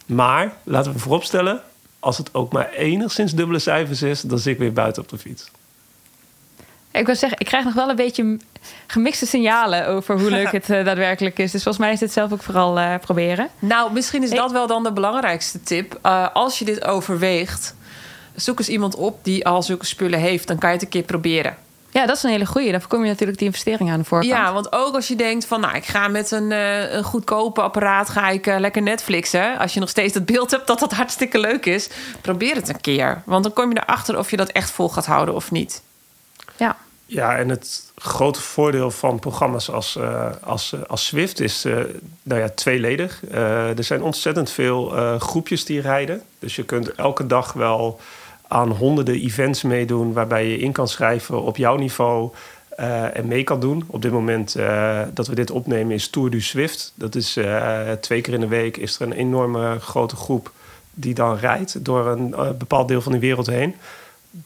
Maar, 0.05 0.53
laten 0.63 0.93
we 0.93 1.00
vooropstellen... 1.00 1.62
als 2.00 2.17
het 2.17 2.33
ook 2.33 2.51
maar 2.51 2.69
enigszins 2.69 3.33
dubbele 3.33 3.60
cijfers 3.60 4.01
is... 4.01 4.22
dan 4.22 4.39
zit 4.39 4.53
ik 4.53 4.60
weer 4.60 4.74
buiten 4.74 5.01
op 5.01 5.10
de 5.10 5.17
fiets. 5.17 5.51
Ik 6.93 7.05
wil 7.05 7.15
zeggen, 7.15 7.39
ik 7.39 7.45
krijg 7.45 7.63
nog 7.63 7.74
wel 7.74 7.89
een 7.89 7.95
beetje 7.95 8.38
gemixte 8.88 9.25
signalen 9.25 9.88
over 9.88 10.19
hoe 10.19 10.29
leuk 10.29 10.51
het 10.62 10.69
eh, 10.69 10.86
daadwerkelijk 10.86 11.39
is. 11.39 11.51
Dus 11.51 11.63
volgens 11.63 11.83
mij 11.83 11.93
is 11.93 12.00
dit 12.00 12.12
zelf 12.12 12.31
ook 12.31 12.43
vooral 12.43 12.79
eh, 12.79 12.95
proberen. 13.01 13.50
Nou, 13.60 13.93
misschien 13.93 14.24
is 14.24 14.29
Hey. 14.29 14.38
dat 14.38 14.51
wel 14.51 14.67
dan 14.67 14.83
de 14.83 14.91
belangrijkste 14.91 15.62
tip. 15.62 16.00
Uh, 16.05 16.27
als 16.33 16.60
je 16.60 16.65
dit 16.65 16.86
overweegt, 16.86 17.75
zoek 18.35 18.59
eens 18.59 18.69
iemand 18.69 18.95
op 18.95 19.23
die 19.23 19.45
al 19.47 19.63
zulke 19.63 19.85
spullen 19.85 20.19
heeft. 20.19 20.47
Dan 20.47 20.57
kan 20.57 20.69
je 20.69 20.75
het 20.75 20.83
een 20.83 20.91
keer 20.91 21.03
proberen. 21.03 21.57
Ja, 21.89 22.05
dat 22.05 22.15
is 22.15 22.23
een 22.23 22.29
hele 22.29 22.45
goeie. 22.45 22.71
Dan 22.71 22.79
voorkom 22.79 23.01
je 23.01 23.09
natuurlijk 23.09 23.37
die 23.37 23.47
investering 23.47 23.91
aan 23.91 23.99
de 23.99 24.05
voorkant. 24.05 24.31
Ja, 24.31 24.53
want 24.53 24.73
ook 24.73 24.95
als 24.95 25.07
je 25.07 25.15
denkt 25.15 25.45
van, 25.45 25.61
nou, 25.61 25.75
ik 25.75 25.85
ga 25.85 26.07
met 26.07 26.31
een, 26.31 26.51
eh, 26.51 26.93
een 26.93 27.03
goedkope 27.03 27.61
apparaat 27.61 28.09
ga 28.09 28.29
ik 28.29 28.47
eh, 28.47 28.59
lekker 28.59 28.81
Netflixen. 28.81 29.57
Als 29.57 29.73
je 29.73 29.79
nog 29.79 29.89
steeds 29.89 30.13
dat 30.13 30.25
beeld 30.25 30.51
hebt 30.51 30.67
dat 30.67 30.79
dat 30.79 30.91
hartstikke 30.93 31.39
leuk 31.39 31.65
is, 31.65 31.89
probeer 32.21 32.55
het 32.55 32.69
een 32.69 32.81
keer. 32.81 33.21
Want 33.25 33.43
dan 33.43 33.53
kom 33.53 33.69
je 33.69 33.81
erachter 33.85 34.17
of 34.17 34.31
je 34.31 34.37
dat 34.37 34.49
echt 34.49 34.71
vol 34.71 34.89
gaat 34.89 35.05
houden 35.05 35.35
of 35.35 35.51
niet. 35.51 35.81
ja. 36.57 36.77
Ja, 37.05 37.37
en 37.37 37.49
het 37.49 37.91
grote 37.95 38.41
voordeel 38.41 38.91
van 38.91 39.19
programma's 39.19 39.69
als, 39.69 39.95
eh, 39.95 40.29
als, 40.43 40.73
als 40.87 41.05
Swift 41.05 41.39
is 41.39 41.65
eh, 41.65 41.75
nou 42.23 42.41
ja, 42.41 42.49
tweeledig. 42.49 43.23
Eh, 43.31 43.77
er 43.77 43.83
zijn 43.83 44.01
ontzettend 44.01 44.49
veel 44.49 44.97
eh, 44.97 45.19
groepjes 45.19 45.65
die 45.65 45.81
rijden. 45.81 46.21
Dus 46.39 46.55
je 46.55 46.63
kunt 46.63 46.91
elke 46.95 47.27
dag 47.27 47.53
wel 47.53 47.99
aan 48.53 48.69
honderden 48.69 49.15
events 49.15 49.62
meedoen... 49.62 50.13
waarbij 50.13 50.47
je 50.47 50.58
in 50.58 50.71
kan 50.71 50.88
schrijven 50.88 51.41
op 51.41 51.58
jouw 51.58 51.75
niveau 51.75 52.32
eh, 52.69 53.17
en 53.17 53.27
mee 53.27 53.43
kan 53.43 53.60
doen. 53.60 53.84
Op 53.88 54.01
dit 54.01 54.12
moment 54.12 54.56
eh, 54.56 55.01
dat 55.13 55.27
we 55.27 55.36
dit 55.36 55.51
opnemen 55.51 55.93
is 55.93 56.10
Tour 56.10 56.30
du 56.30 56.41
Swift. 56.41 56.93
Dat 56.95 57.15
is 57.15 57.38
eh, 57.38 57.91
twee 57.91 58.21
keer 58.21 58.34
in 58.34 58.39
de 58.39 58.47
week 58.47 58.77
is 58.77 58.95
er 58.95 59.01
een 59.01 59.13
enorme 59.13 59.80
grote 59.80 60.15
groep... 60.15 60.51
die 60.93 61.13
dan 61.13 61.38
rijdt 61.38 61.86
door 61.86 62.08
een 62.08 62.36
bepaald 62.58 62.88
deel 62.88 63.01
van 63.01 63.12
de 63.12 63.19
wereld 63.19 63.47
heen 63.47 63.75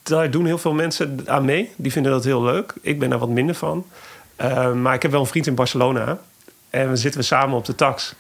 daar 0.04 0.32
doen 0.32 0.46
heel 0.46 0.58
veel 0.58 0.74
mensen 0.74 1.20
aan 1.26 1.46
mee. 1.46 1.72
Die 1.76 1.92
vinden 1.92 2.12
dat 2.12 2.24
heel 2.24 2.44
leuk. 2.44 2.74
Ik 2.82 3.00
ben 3.00 3.10
daar 3.10 3.20
wat 3.20 3.30
minder 3.30 3.56
van. 3.56 3.86
Maar 4.76 4.94
ik 4.94 5.02
heb 5.02 5.12
wel 5.12 5.20
een 5.20 5.28
vriend 5.28 5.48
in 5.48 5.56
Barcelona. 5.56 6.20
En 6.70 6.90
we 6.90 6.96
zitten 6.96 7.20
we 7.20 7.26
samen 7.26 7.58
op 7.58 7.66
de 7.66 7.76
tax. 7.76 8.16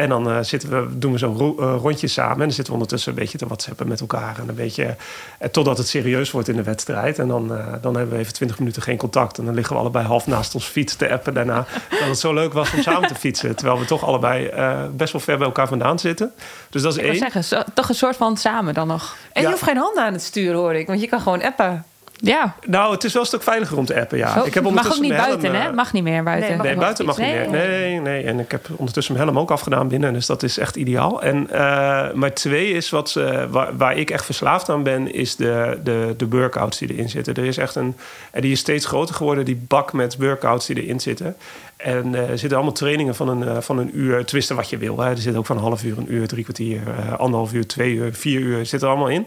En 0.00 0.08
dan 0.08 0.28
uh, 0.28 0.38
zitten 0.40 0.68
we, 0.70 0.98
doen 0.98 1.12
we 1.12 1.18
zo'n 1.18 1.36
ro- 1.38 1.56
uh, 1.60 1.74
rondje 1.80 2.06
samen. 2.06 2.32
En 2.32 2.38
dan 2.38 2.46
zitten 2.50 2.66
we 2.66 2.72
ondertussen 2.72 3.12
een 3.12 3.18
beetje 3.18 3.38
te 3.38 3.46
whatsappen 3.46 3.88
met 3.88 4.00
elkaar. 4.00 4.38
En 4.38 4.48
een 4.48 4.54
beetje, 4.54 4.84
uh, 4.84 5.48
totdat 5.48 5.78
het 5.78 5.88
serieus 5.88 6.30
wordt 6.30 6.48
in 6.48 6.56
de 6.56 6.62
wedstrijd. 6.62 7.18
En 7.18 7.28
dan, 7.28 7.48
dan 7.80 7.94
hebben 7.96 8.14
we 8.14 8.20
even 8.20 8.32
twintig 8.32 8.58
minuten 8.58 8.82
geen 8.82 8.96
contact. 8.96 9.38
En 9.38 9.44
dan 9.44 9.54
liggen 9.54 9.74
we 9.74 9.80
allebei 9.80 10.06
half 10.06 10.26
naast 10.26 10.54
ons 10.54 10.64
fiets 10.64 10.94
te 10.96 11.10
appen 11.10 11.34
daarna. 11.34 11.66
dat 12.00 12.08
het 12.08 12.18
zo 12.18 12.34
leuk 12.34 12.52
was 12.52 12.72
om 12.72 12.82
samen 12.82 13.08
te 13.08 13.14
fietsen. 13.14 13.56
Terwijl 13.56 13.78
we 13.78 13.84
toch 13.84 14.04
allebei 14.04 14.50
best 14.96 15.12
wel 15.12 15.20
ver 15.20 15.36
bij 15.38 15.46
elkaar 15.46 15.68
vandaan 15.68 15.98
zitten. 15.98 16.32
Dus 16.70 16.82
dat 16.82 16.92
is 16.92 16.98
ik 16.98 17.04
één. 17.04 17.16
zeggen, 17.18 17.44
zo, 17.44 17.62
toch 17.74 17.88
een 17.88 17.94
soort 17.94 18.16
van 18.16 18.36
samen 18.36 18.74
dan 18.74 18.86
nog. 18.86 19.16
En 19.32 19.42
Ja. 19.42 19.48
je 19.48 19.54
hoeft 19.54 19.66
geen 19.68 19.76
handen 19.76 20.02
aan 20.04 20.12
het 20.12 20.22
sturen, 20.22 20.56
hoor 20.58 20.74
ik. 20.74 20.86
Want 20.86 21.00
je 21.00 21.08
kan 21.08 21.20
gewoon 21.20 21.42
appen. 21.42 21.84
Ja. 22.22 22.54
Nou, 22.66 22.92
het 22.92 23.04
is 23.04 23.12
wel 23.12 23.22
een 23.22 23.28
stuk 23.28 23.42
veiliger 23.42 23.76
om 23.78 23.84
te 23.84 24.00
appen, 24.00 24.18
ja. 24.18 24.32
Zo, 24.32 24.44
ik 24.44 24.54
heb 24.54 24.62
mag 24.62 24.72
ook 24.72 24.78
ondertussen 24.78 25.02
niet 25.02 25.10
mijn 25.10 25.22
helm, 25.22 25.40
buiten, 25.40 25.60
eh, 25.60 25.66
hè? 25.66 25.74
Mag 25.74 25.92
niet 25.92 26.02
meer 26.02 26.22
buiten. 26.22 26.48
Nee, 26.48 26.56
mag 26.56 26.66
Nee, 26.66 26.76
buiten 26.76 27.04
mag 27.06 27.18
niet 27.18 27.26
Nee. 27.26 27.48
meer. 27.48 27.68
Nee, 27.68 28.00
nee. 28.00 28.24
En 28.24 28.38
ik 28.38 28.50
heb 28.50 28.66
ondertussen 28.76 29.14
mijn 29.14 29.24
helm 29.26 29.38
ook 29.38 29.50
afgedaan 29.50 29.88
binnen. 29.88 30.12
Dus 30.12 30.26
dat 30.26 30.42
is 30.42 30.58
echt 30.58 30.76
ideaal. 30.76 31.22
En, 31.22 31.50
eh, 31.50 32.12
maar 32.12 32.32
twee 32.34 32.70
is 32.72 32.90
wat, 32.90 33.16
eh, 33.16 33.44
waar, 33.50 33.76
waar 33.76 33.96
ik 33.96 34.10
echt 34.10 34.24
verslaafd 34.24 34.68
aan 34.68 34.82
ben... 34.82 35.14
is 35.14 35.36
de, 35.36 35.78
de, 35.84 36.14
de 36.16 36.28
workouts 36.28 36.78
die 36.78 36.92
erin 36.92 37.08
zitten. 37.08 37.34
Er 37.34 37.44
is 37.44 37.56
echt 37.56 37.74
een... 37.74 37.96
En 38.30 38.40
die 38.40 38.52
is 38.52 38.60
steeds 38.60 38.86
groter 38.86 39.14
geworden, 39.14 39.44
die 39.44 39.64
bak 39.68 39.92
met 39.92 40.16
workouts 40.16 40.66
die 40.66 40.82
erin 40.82 41.00
zitten. 41.00 41.36
En 41.76 42.14
eh, 42.14 42.30
er 42.30 42.38
zitten 42.38 42.56
allemaal 42.56 42.74
trainingen 42.74 43.14
van 43.14 43.28
een, 43.28 43.48
eh, 43.48 43.56
van 43.60 43.78
een 43.78 43.98
uur. 43.98 44.24
Twisten 44.24 44.56
wat 44.56 44.70
je 44.70 44.76
wil. 44.78 44.98
Hè. 44.98 45.10
Er 45.10 45.18
zit 45.18 45.36
ook 45.36 45.46
van 45.46 45.56
een 45.56 45.62
half 45.62 45.84
uur, 45.84 45.98
een 45.98 46.12
uur, 46.14 46.28
drie 46.28 46.42
kwartier... 46.42 46.80
eh, 46.86 47.18
anderhalf 47.18 47.52
uur, 47.52 47.66
twee 47.66 47.94
uur, 47.94 48.14
vier 48.14 48.40
uur. 48.40 48.66
Zit 48.66 48.82
er 48.82 48.88
allemaal 48.88 49.08
in. 49.08 49.26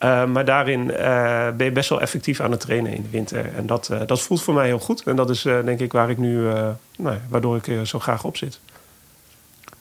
Uh, 0.00 0.24
maar 0.24 0.44
daarin 0.44 0.80
uh, 0.80 1.48
ben 1.50 1.66
je 1.66 1.72
best 1.72 1.88
wel 1.88 2.00
effectief 2.00 2.40
aan 2.40 2.50
het 2.50 2.60
trainen 2.60 2.92
in 2.92 3.02
de 3.02 3.08
winter. 3.10 3.54
En 3.54 3.66
dat, 3.66 3.88
uh, 3.92 4.00
dat 4.06 4.20
voelt 4.20 4.42
voor 4.42 4.54
mij 4.54 4.66
heel 4.66 4.78
goed. 4.78 5.02
En 5.02 5.16
dat 5.16 5.30
is 5.30 5.42
denk 5.42 5.80
ik 5.80 5.92
waar 5.92 6.10
ik 6.10 6.18
nu, 6.18 6.42
nou, 6.96 7.18
waardoor 7.28 7.56
ik 7.56 7.86
zo 7.86 7.98
graag 7.98 8.24
op 8.24 8.36
zit. 8.36 8.60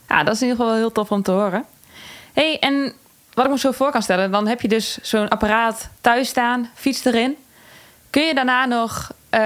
Ja, 0.08 0.24
dat 0.24 0.34
is 0.34 0.42
in 0.42 0.48
ieder 0.48 0.64
geval 0.64 0.80
heel 0.80 0.92
tof 0.92 1.12
om 1.12 1.22
te 1.22 1.32
horen. 1.32 1.66
hey, 2.34 2.60
en 2.60 2.94
wat 3.34 3.46
ik 3.46 3.52
me 3.52 3.58
zo 3.58 3.72
voor 3.72 3.92
kan 3.92 4.02
stellen, 4.02 4.32
dan 4.32 4.48
heb 4.48 4.62
je 4.62 4.68
dus 4.68 4.98
zo'n 5.02 5.30
apparaat 5.30 5.90
thuis 6.02 6.28
staan, 6.28 6.70
fiets 6.74 7.06
erin. 7.06 7.36
Kun 8.10 8.24
je 8.24 8.34
daarna 8.34 8.66
nog 8.66 9.12
uh, 9.34 9.40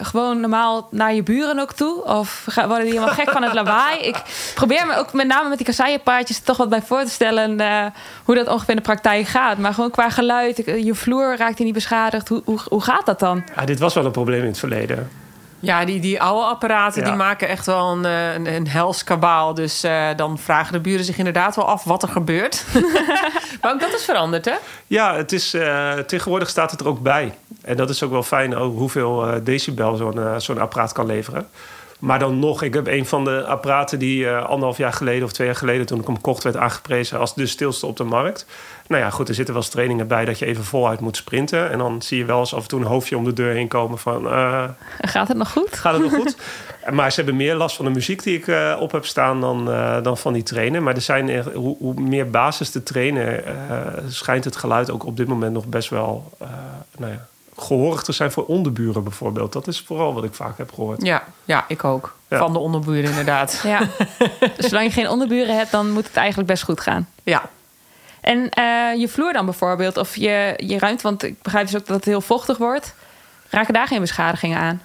gewoon 0.00 0.40
normaal 0.40 0.88
naar 0.90 1.14
je 1.14 1.22
buren 1.22 1.58
ook 1.58 1.72
toe? 1.72 2.04
Of 2.04 2.44
worden 2.54 2.80
die 2.80 2.92
helemaal 2.92 3.14
gek 3.14 3.30
van 3.30 3.42
het 3.42 3.52
lawaai? 3.62 3.98
Ik 3.98 4.16
probeer 4.54 4.86
me 4.86 4.96
ook 4.96 5.12
met 5.12 5.26
name 5.26 5.48
met 5.48 5.58
die 5.58 5.66
kasseienpaardjes 5.66 6.40
toch 6.40 6.56
wat 6.56 6.68
bij 6.68 6.82
voor 6.82 7.04
te 7.04 7.10
stellen 7.10 7.60
uh, 7.60 7.84
hoe 8.24 8.34
dat 8.34 8.48
ongeveer 8.48 8.70
in 8.70 8.76
de 8.76 8.82
praktijk 8.82 9.26
gaat. 9.26 9.58
Maar 9.58 9.74
gewoon 9.74 9.90
qua 9.90 10.10
geluid, 10.10 10.56
je 10.66 10.94
vloer 10.94 11.36
raakt 11.36 11.56
die 11.56 11.64
niet 11.64 11.74
beschadigd. 11.74 12.28
Hoe, 12.28 12.42
hoe, 12.44 12.60
hoe 12.68 12.82
gaat 12.82 13.06
dat 13.06 13.18
dan? 13.18 13.44
Ja, 13.56 13.64
dit 13.64 13.78
was 13.78 13.94
wel 13.94 14.04
een 14.04 14.10
probleem 14.10 14.40
in 14.40 14.46
het 14.46 14.58
verleden. 14.58 15.10
Ja, 15.64 15.84
die, 15.84 16.00
die 16.00 16.22
oude 16.22 16.46
apparaten 16.46 17.02
Ja. 17.02 17.08
die 17.08 17.16
maken 17.16 17.48
echt 17.48 17.66
wel 17.66 17.92
een, 17.92 18.04
eh, 18.04 18.34
een, 18.34 18.54
een 18.54 18.68
hels 18.68 19.04
kabaal. 19.04 19.54
Dus 19.54 19.84
uh, 19.84 20.08
dan 20.16 20.38
vragen 20.38 20.72
de 20.72 20.80
buren 20.80 21.04
zich 21.04 21.18
inderdaad 21.18 21.56
wel 21.56 21.68
af 21.68 21.84
wat 21.84 22.02
er 22.02 22.08
gebeurt. 22.08 22.64
maar 23.60 23.72
ook 23.72 23.80
dat 23.80 23.92
is 23.94 24.04
veranderd, 24.04 24.44
hè? 24.44 24.54
Ja, 24.86 25.16
het 25.16 25.32
is, 25.32 25.54
uh, 25.54 25.92
tegenwoordig 25.92 26.48
staat 26.48 26.70
het 26.70 26.80
er 26.80 26.88
ook 26.88 27.00
bij. 27.00 27.34
En 27.64 27.76
dat 27.76 27.90
is 27.90 28.02
ook 28.02 28.10
wel 28.10 28.22
fijn 28.22 28.56
over 28.56 28.78
hoeveel 28.78 29.28
uh, 29.28 29.34
decibel 29.42 29.96
zo'n 29.96 30.16
uh, 30.16 30.38
zo'n 30.38 30.58
apparaat 30.58 30.92
kan 30.92 31.06
leveren. 31.06 31.46
Maar 31.98 32.18
dan 32.18 32.38
nog, 32.38 32.62
ik 32.62 32.74
heb 32.74 32.86
een 32.86 33.06
van 33.06 33.24
de 33.24 33.44
apparaten 33.44 33.98
die 33.98 34.24
uh, 34.24 34.44
anderhalf 34.44 34.76
jaar 34.76 34.92
geleden 34.92 35.24
of 35.24 35.32
twee 35.32 35.46
jaar 35.46 35.56
geleden, 35.56 35.86
toen 35.86 36.00
ik 36.00 36.06
hem 36.06 36.20
kocht, 36.20 36.42
werd 36.42 36.56
aangeprezen 36.56 37.18
als 37.18 37.34
de 37.34 37.46
stilste 37.46 37.86
op 37.86 37.96
de 37.96 38.04
markt. 38.04 38.46
Nou 38.86 39.02
ja, 39.02 39.10
goed, 39.10 39.28
er 39.28 39.34
zitten 39.34 39.54
wel 39.54 39.62
eens 39.62 39.72
trainingen 39.72 40.06
bij 40.06 40.24
dat 40.24 40.38
je 40.38 40.46
even 40.46 40.64
voluit 40.64 41.00
moet 41.00 41.16
sprinten. 41.16 41.70
En 41.70 41.78
dan 41.78 42.02
zie 42.02 42.18
je 42.18 42.24
wel 42.24 42.38
eens 42.38 42.54
af 42.54 42.62
en 42.62 42.68
toe 42.68 42.80
een 42.80 42.86
hoofdje 42.86 43.16
om 43.16 43.24
de 43.24 43.32
deur 43.32 43.54
heen 43.54 43.68
komen 43.68 43.98
van. 43.98 44.24
Uh, 44.24 44.64
gaat 45.00 45.28
het 45.28 45.36
nog 45.36 45.50
goed? 45.50 45.76
Gaat 45.76 45.92
het 45.92 46.02
nog 46.02 46.14
goed? 46.14 46.36
maar 46.92 47.10
ze 47.10 47.16
hebben 47.16 47.36
meer 47.36 47.54
last 47.54 47.76
van 47.76 47.84
de 47.84 47.90
muziek 47.90 48.22
die 48.22 48.36
ik 48.36 48.46
uh, 48.46 48.76
op 48.80 48.92
heb 48.92 49.06
staan 49.06 49.40
dan, 49.40 49.64
dan 50.02 50.18
van 50.18 50.32
die 50.32 50.42
trainen. 50.42 50.82
Maar 50.82 50.94
er 50.94 51.00
zijn 51.00 51.42
hoe, 51.52 51.76
hoe, 51.78 51.94
meer 51.94 52.30
basis 52.30 52.70
te 52.70 52.82
trainen, 52.82 53.42
schijnt 54.08 54.44
het 54.44 54.56
geluid 54.56 54.90
ook 54.90 55.06
op 55.06 55.16
dit 55.16 55.28
moment 55.28 55.52
nog 55.52 55.66
best 55.66 55.88
wel. 55.88 56.32
nou 56.98 57.12
ja, 57.12 57.26
gehoorig 57.56 58.02
te 58.02 58.12
zijn 58.12 58.30
voor 58.30 58.44
onderburen 58.44 59.02
bijvoorbeeld. 59.02 59.52
Dat 59.52 59.66
is 59.66 59.80
vooral 59.80 60.14
wat 60.14 60.24
ik 60.24 60.34
vaak 60.34 60.58
heb 60.58 60.72
gehoord. 60.72 61.02
Ja, 61.02 61.24
ja 61.44 61.64
ik 61.68 61.84
ook. 61.84 62.14
Ja. 62.28 62.38
Van 62.38 62.52
de 62.52 62.58
onderburen 62.58 63.10
inderdaad. 63.10 63.60
Ja. 63.64 63.88
dus 64.56 64.66
zolang 64.68 64.86
je 64.86 64.92
geen 64.92 65.08
onderburen 65.08 65.56
hebt, 65.56 65.70
dan 65.70 65.90
moet 65.90 66.06
het 66.06 66.16
eigenlijk 66.16 66.48
best 66.48 66.62
goed 66.62 66.80
gaan. 66.80 67.08
Ja. 67.22 67.42
En 68.20 68.48
eh, 68.48 69.00
je 69.00 69.08
vloer 69.08 69.32
dan 69.32 69.44
bijvoorbeeld, 69.44 69.96
of 69.96 70.16
je, 70.16 70.54
je 70.56 70.78
ruimte, 70.78 71.02
want 71.02 71.22
ik 71.22 71.42
begrijp 71.42 71.66
dus 71.66 71.76
ook 71.76 71.86
dat 71.86 71.96
het 71.96 72.04
heel 72.04 72.20
vochtig 72.20 72.58
wordt. 72.58 72.94
Raken 73.50 73.74
daar 73.74 73.86
geen 73.86 74.00
beschadigingen 74.00 74.58
aan? 74.58 74.82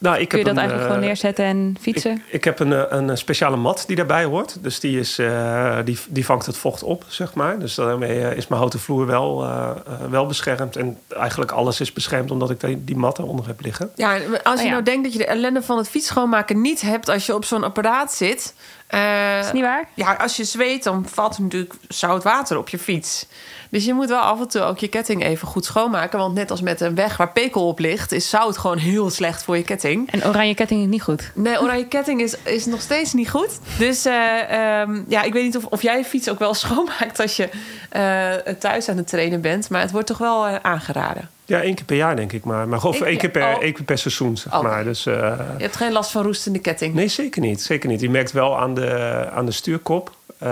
Nou, 0.00 0.18
ik 0.18 0.28
Kun 0.28 0.38
je 0.38 0.44
heb 0.44 0.54
dat 0.54 0.64
een, 0.64 0.70
eigenlijk 0.70 0.88
eh, 0.90 0.94
gewoon 0.94 1.08
neerzetten 1.08 1.44
en 1.44 1.76
fietsen? 1.80 2.12
Ik, 2.12 2.22
ik 2.32 2.44
heb 2.44 2.58
een, 2.60 2.72
eh, 2.72 2.82
een 2.88 3.18
speciale 3.18 3.56
mat 3.56 3.84
die 3.86 3.96
daarbij 3.96 4.24
hoort. 4.24 4.62
Dus 4.62 4.80
die, 4.80 4.98
is, 4.98 5.18
eh, 5.18 5.78
die, 5.84 5.98
die 6.08 6.24
vangt 6.24 6.46
het 6.46 6.56
vocht 6.56 6.82
op, 6.82 7.04
zeg 7.08 7.34
maar. 7.34 7.58
Dus 7.58 7.74
daarmee 7.74 8.20
eh, 8.24 8.36
is 8.36 8.46
mijn 8.46 8.60
houten 8.60 8.80
vloer 8.80 9.06
wel, 9.06 9.42
eh, 9.44 9.70
eh, 9.86 10.10
wel 10.10 10.26
beschermd. 10.26 10.76
En 10.76 10.98
eigenlijk 11.08 11.50
alles 11.50 11.80
is 11.80 11.92
beschermd 11.92 12.30
omdat 12.30 12.50
ik 12.50 12.60
die, 12.60 12.84
die 12.84 12.96
mat 12.96 13.18
eronder 13.18 13.46
heb 13.46 13.60
liggen. 13.60 13.90
Ja, 13.94 14.12
als 14.12 14.20
je 14.24 14.50
Oh 14.58 14.64
ja. 14.64 14.70
nou 14.70 14.82
denkt 14.82 15.02
dat 15.02 15.12
je 15.12 15.18
de 15.18 15.26
ellende 15.26 15.62
van 15.62 15.76
het 15.78 15.88
fiets 15.88 16.06
schoonmaken 16.06 16.60
niet 16.60 16.80
hebt 16.80 17.08
als 17.08 17.26
je 17.26 17.34
op 17.34 17.44
zo'n 17.44 17.64
apparaat 17.64 18.12
zit. 18.12 18.54
eh, 18.86 19.38
Is 19.38 19.52
niet 19.52 19.62
waar? 19.62 19.88
ja, 19.94 20.12
als 20.12 20.36
je 20.36 20.44
zweet, 20.44 20.84
dan 20.84 21.06
valt 21.08 21.36
er 21.36 21.42
natuurlijk 21.42 21.74
zout 21.88 22.22
water 22.22 22.58
op 22.58 22.68
je 22.68 22.78
fiets. 22.78 23.26
Dus 23.70 23.84
je 23.84 23.94
moet 23.94 24.08
wel 24.08 24.20
af 24.20 24.40
en 24.40 24.48
toe 24.48 24.62
ook 24.62 24.78
je 24.78 24.88
ketting 24.88 25.24
even 25.24 25.48
goed 25.48 25.64
schoonmaken. 25.64 26.18
Want 26.18 26.34
net 26.34 26.50
als 26.50 26.60
met 26.60 26.80
een 26.80 26.94
weg 26.94 27.16
waar 27.16 27.32
pekel 27.32 27.66
op 27.68 27.78
ligt, 27.78 28.12
is 28.12 28.28
zout 28.28 28.58
gewoon 28.58 28.78
heel 28.78 29.10
slecht 29.10 29.42
voor 29.42 29.56
je 29.56 29.62
ketting. 29.62 30.10
En 30.10 30.26
oranje 30.26 30.54
ketting 30.54 30.80
is 30.82 30.86
niet 30.88 31.02
goed. 31.02 31.30
Nee, 31.34 31.60
oranje 31.60 31.86
ketting 31.86 32.20
is, 32.20 32.36
is 32.44 32.66
nog 32.66 32.80
steeds 32.80 33.12
niet 33.12 33.30
goed. 33.30 33.58
Dus 33.78 34.04
eh, 34.04 34.80
ehm, 34.80 35.02
ja, 35.08 35.22
ik 35.22 35.32
weet 35.32 35.44
niet 35.44 35.56
of, 35.56 35.64
of 35.64 35.82
jij 35.82 35.96
je 35.98 36.04
fiets 36.04 36.30
ook 36.30 36.38
wel 36.38 36.54
schoonmaakt 36.64 37.20
als 37.20 37.36
je 37.36 37.48
eh, 37.90 38.52
thuis 38.54 38.88
aan 38.88 38.96
het 38.96 39.06
trainen 39.08 39.40
bent. 39.40 39.68
Maar 39.68 39.80
het 39.80 39.90
wordt 39.90 40.06
toch 40.06 40.18
wel 40.18 40.46
eh, 40.46 40.54
aangeraden. 40.62 41.30
Ja, 41.44 41.60
één 41.62 41.74
keer 41.74 41.84
per 41.84 41.96
jaar 41.96 42.16
denk 42.16 42.32
ik 42.32 42.44
maar. 42.44 42.68
maar 42.68 42.84
of 42.84 43.00
één 43.00 43.18
keer, 43.18 43.30
per, 43.30 43.42
oh. 43.42 43.62
één 43.62 43.72
keer 43.72 43.84
per 43.84 43.98
seizoen, 43.98 44.36
zeg 44.36 44.54
Oh. 44.54 44.62
maar. 44.62 44.84
Dus, 44.84 45.06
eh, 45.06 45.14
Je 45.56 45.62
hebt 45.62 45.76
geen 45.76 45.92
last 45.92 46.10
van 46.10 46.22
roestende 46.22 46.58
ketting. 46.58 46.94
nee, 46.94 47.08
zeker 47.08 47.40
niet. 47.40 47.62
Zeker 47.62 47.88
niet. 47.88 48.00
Je 48.00 48.10
merkt 48.10 48.32
wel 48.32 48.58
aan 48.58 48.74
de, 48.74 49.28
aan 49.32 49.46
de 49.46 49.52
stuurkop. 49.52 50.10
Eh, 50.40 50.48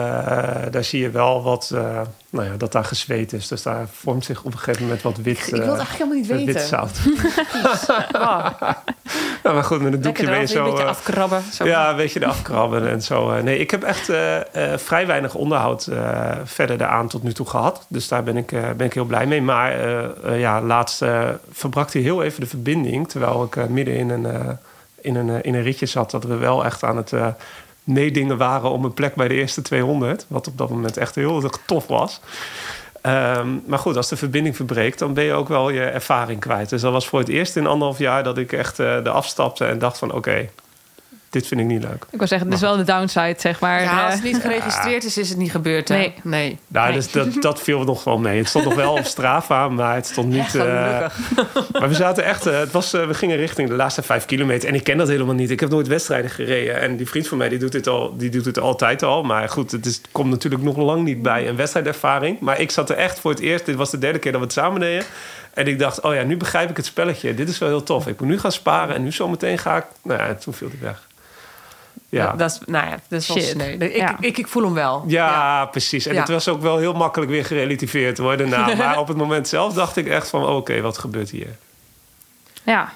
daar 0.71 0.85
zie 0.85 1.01
je 1.01 1.11
wel 1.11 1.43
wat, 1.43 1.71
eh, 1.75 2.01
nou 2.31 2.47
ja, 2.47 2.57
dat 2.57 2.73
daar 2.73 2.85
gezweet 2.85 3.33
is. 3.33 3.49
Dus 3.49 3.63
daar 3.63 3.87
vormt 3.93 4.25
zich 4.25 4.39
op 4.45 4.53
een 4.53 4.59
gegeven 4.59 4.83
moment 4.83 5.03
wat 5.03 5.17
wit, 5.17 5.39
Ik 5.39 5.45
wil 5.45 5.61
het 5.61 5.69
eh, 5.69 5.77
eigenlijk 5.77 5.91
helemaal 5.91 6.17
niet 6.17 6.27
wit 6.27 6.45
weten. 6.45 6.69
zout. 6.69 6.99
Oh, 8.13 8.47
Ja, 9.43 9.53
maar 9.53 9.65
goed, 9.65 9.81
met 9.81 9.93
een 9.93 10.01
doekje 10.01 10.27
mee 10.27 10.41
een 10.41 10.49
zo... 10.49 10.65
beetje 10.65 10.83
eh, 10.83 10.89
afkrabben. 10.89 11.43
Zo. 11.53 11.65
Ja, 11.67 11.91
een 11.91 11.97
beetje 11.97 12.19
de 12.19 12.27
afkrabben 12.27 12.89
en 12.89 13.03
zo. 13.03 13.43
Nee, 13.43 13.59
ik 13.59 13.71
heb 13.71 13.83
echt 13.83 14.05
vrij 14.83 15.07
weinig 15.07 15.35
onderhoud 15.35 15.89
verder 16.45 16.79
daaraan 16.79 17.09
tot 17.09 17.23
nu 17.23 17.33
toe 17.33 17.47
gehad. 17.47 17.87
Dus 17.89 18.09
daar 18.09 18.23
ben 18.23 18.37
ik, 18.37 18.47
ben 18.77 18.87
ik 18.87 18.93
heel 18.95 19.05
blij 19.05 19.27
mee. 19.27 19.43
Maar 19.43 19.79
ja, 20.39 20.63
laatst 20.63 21.05
verbrak 21.53 21.93
hij 21.93 22.03
heel 22.03 22.23
even 22.23 22.41
de 22.41 22.47
verbinding. 22.47 23.09
Terwijl 23.09 23.43
ik 23.45 23.69
midden 23.69 23.95
in 23.97 24.11
een, 24.11 24.27
in, 25.01 25.17
een, 25.17 25.43
in 25.43 25.55
een 25.55 25.63
ritje 25.63 25.87
zat. 25.87 26.11
Dat 26.11 26.25
we 26.25 26.37
wel 26.37 26.65
echt 26.65 26.85
aan 26.85 26.97
het 26.97 27.13
eh 27.89 27.95
meedingen 27.95 28.37
waren 28.37 28.71
om 28.71 28.85
een 28.85 28.95
plek 28.95 29.15
bij 29.15 29.29
de 29.29 29.35
eerste 29.35 29.63
200. 29.63 30.27
Wat 30.29 30.47
op 30.47 30.59
dat 30.59 30.71
moment 30.71 30.97
echt 30.97 31.15
heel 31.15 31.43
erg 31.43 31.59
tof 31.67 31.87
was. 31.87 32.21
Ehm, 33.01 33.49
maar 33.67 33.79
goed, 33.79 33.97
als 33.97 34.09
de 34.09 34.17
verbinding 34.17 34.57
verbreekt, 34.57 34.99
dan 34.99 35.15
ben 35.15 35.25
je 35.25 35.33
ook 35.33 35.49
wel 35.49 35.71
je 35.71 35.81
ervaring 35.81 36.41
kwijt. 36.41 36.69
Dus 36.69 36.81
dat 36.81 36.93
was 36.93 37.09
voor 37.09 37.19
het 37.19 37.29
eerst 37.29 37.57
in 37.57 37.67
anderhalf 37.67 37.99
jaar 37.99 38.25
dat 38.25 38.39
ik 38.39 38.53
echt 38.53 38.79
eh 38.79 39.07
er 39.07 39.09
afstapte 39.09 39.65
en 39.65 39.79
dacht 39.79 39.99
van 39.99 40.13
oké, 40.13 40.49
dit 41.31 41.47
vind 41.47 41.61
ik 41.61 41.67
niet 41.67 41.83
leuk. 41.83 42.05
Ik 42.11 42.19
wil 42.19 42.27
zeggen, 42.29 42.47
het 42.49 42.57
is 42.57 42.63
wel 42.63 42.77
de 42.77 42.85
downside, 42.85 43.35
zeg 43.39 43.61
maar. 43.61 43.83
Ja, 43.83 44.05
als 44.05 44.15
Eh, 44.15 44.21
het 44.23 44.33
niet 44.33 44.43
geregistreerd 44.43 45.05
is, 45.05 45.19
is 45.19 45.29
het 45.29 45.39
niet 45.39 45.51
gebeurd. 45.51 45.89
Hè? 45.89 45.97
Nee. 45.97 46.15
nee. 46.23 46.59
Nou, 46.69 46.87
Nee. 46.89 46.97
dus 46.97 47.11
dat, 47.13 47.43
dat 47.43 47.63
viel 47.63 47.85
nog 47.85 48.05
wel 48.05 48.19
mee. 48.19 48.39
Het 48.39 48.49
stond 48.49 48.65
nog 48.65 48.75
wel 48.75 48.93
op 48.93 49.05
Strava, 49.05 49.69
maar 49.69 49.95
het 49.95 50.07
stond 50.07 50.29
niet... 50.29 50.55
eh, 50.55 50.63
maar 51.79 51.89
we 51.89 51.95
zaten 51.95 52.25
echt... 52.25 52.47
eh, 52.47 52.59
het 52.59 52.71
was, 52.73 52.93
eh, 52.93 53.07
we 53.07 53.15
gingen 53.15 53.37
richting 53.37 53.69
de 53.69 53.75
laatste 53.75 54.03
vijf 54.03 54.25
kilometer. 54.25 54.69
En 54.69 54.75
ik 54.75 54.85
ken 54.85 54.97
dat 54.99 55.09
helemaal 55.09 55.35
niet. 55.35 55.51
Ik 55.51 55.61
heb 55.61 55.71
nooit 55.71 55.87
wedstrijden 55.89 56.31
gereden. 56.31 56.81
En 56.81 56.97
die 56.97 57.09
vriend 57.09 57.29
van 57.29 57.39
mij, 57.39 57.49
die 57.49 57.59
doet 57.59 57.73
dit, 57.73 57.87
al, 57.87 58.17
die 58.17 58.31
doet 58.31 58.45
het 58.45 58.59
altijd 58.59 59.03
al. 59.03 59.23
Maar 59.23 59.49
goed, 59.49 59.71
het 59.71 59.87
is, 59.87 60.01
komt 60.13 60.31
natuurlijk 60.31 60.63
nog 60.63 60.77
lang 60.77 61.05
niet 61.05 61.23
bij 61.23 61.49
een 61.49 61.57
wedstrijdervaring. 61.57 62.41
Maar 62.41 62.61
ik 62.61 62.71
zat 62.71 62.91
er 62.91 62.97
echt 62.97 63.21
voor 63.21 63.31
het 63.31 63.41
eerst... 63.41 63.67
Dit 63.67 63.75
was 63.77 63.91
de 63.91 63.99
derde 63.99 64.19
keer 64.19 64.33
dat 64.33 64.41
we 64.41 64.47
het 64.47 64.57
samen 64.57 64.81
deden. 64.81 65.05
En 65.55 65.67
ik 65.67 65.79
dacht, 65.79 66.01
oh 66.01 66.15
ja, 66.15 66.23
nu 66.23 66.37
begrijp 66.37 66.71
ik 66.71 66.77
het 66.77 66.87
spelletje. 66.87 67.35
Dit 67.35 67.49
is 67.49 67.59
wel 67.59 67.69
heel 67.69 67.83
tof. 67.83 68.07
Ik 68.07 68.21
moet 68.21 68.29
nu 68.29 68.39
gaan 68.39 68.53
sparen. 68.53 68.95
En 68.95 69.03
nu 69.03 69.13
zometeen 69.13 69.59
ga 69.59 69.77
ik... 69.77 69.85
Nou 70.03 70.21
ja, 70.21 70.35
toen 70.35 70.55
viel 70.55 70.69
hij 70.69 70.79
weg. 70.83 71.07
Ja. 72.09 72.33
Dat 72.33 72.51
is, 72.51 72.59
nou 72.67 72.87
ja, 72.87 72.99
dat 73.09 73.21
is 73.21 73.29
wel 73.29 73.37
Shit. 73.37 73.47
sneu. 73.49 73.71
Ik, 73.71 73.97
Ja. 73.97 74.17
ik, 74.21 74.39
ik, 74.39 74.49
voel 74.49 74.63
hem 74.63 74.75
wel. 74.75 75.05
Ja, 75.07 75.65
precies. 75.67 76.07
En 76.07 76.15
Ja. 76.15 76.21
het 76.21 76.29
was 76.29 76.49
ook 76.49 76.61
wel 76.61 76.79
heel 76.79 76.93
makkelijk 76.93 77.31
weer 77.31 77.45
gerelativeerd 77.45 78.19
worden. 78.19 78.49
Nou, 78.49 78.77
maar 78.77 78.99
op 78.99 79.09
het 79.09 79.17
moment 79.17 79.49
zelf 79.49 79.75
dacht 79.75 79.97
ik 79.97 80.07
echt 80.07 80.29
van... 80.29 80.47
oké, 80.47 80.81
wat 80.81 80.99
gebeurt 80.99 81.31
hier? 81.31 81.57
Ja. 82.63 82.93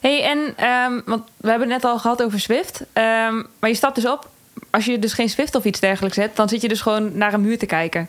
hey, 0.00 0.22
en 0.24 0.52
ehm, 0.56 1.00
want 1.04 1.22
we 1.36 1.48
hebben 1.50 1.70
het 1.70 1.82
net 1.82 1.90
al 1.92 1.98
gehad 1.98 2.22
over 2.22 2.40
Swift. 2.40 2.84
Ehm, 2.92 3.42
maar 3.58 3.70
je 3.70 3.76
stapt 3.76 3.94
dus 3.94 4.06
op. 4.06 4.28
Als 4.70 4.84
je 4.84 4.98
dus 4.98 5.12
geen 5.12 5.28
Swift 5.28 5.54
of 5.54 5.64
iets 5.64 5.80
dergelijks 5.80 6.16
hebt, 6.16 6.36
dan 6.36 6.48
zit 6.48 6.60
je 6.62 6.68
dus 6.68 6.80
gewoon 6.80 7.16
naar 7.18 7.32
een 7.32 7.40
muur 7.40 7.58
te 7.58 7.66
kijken. 7.66 8.08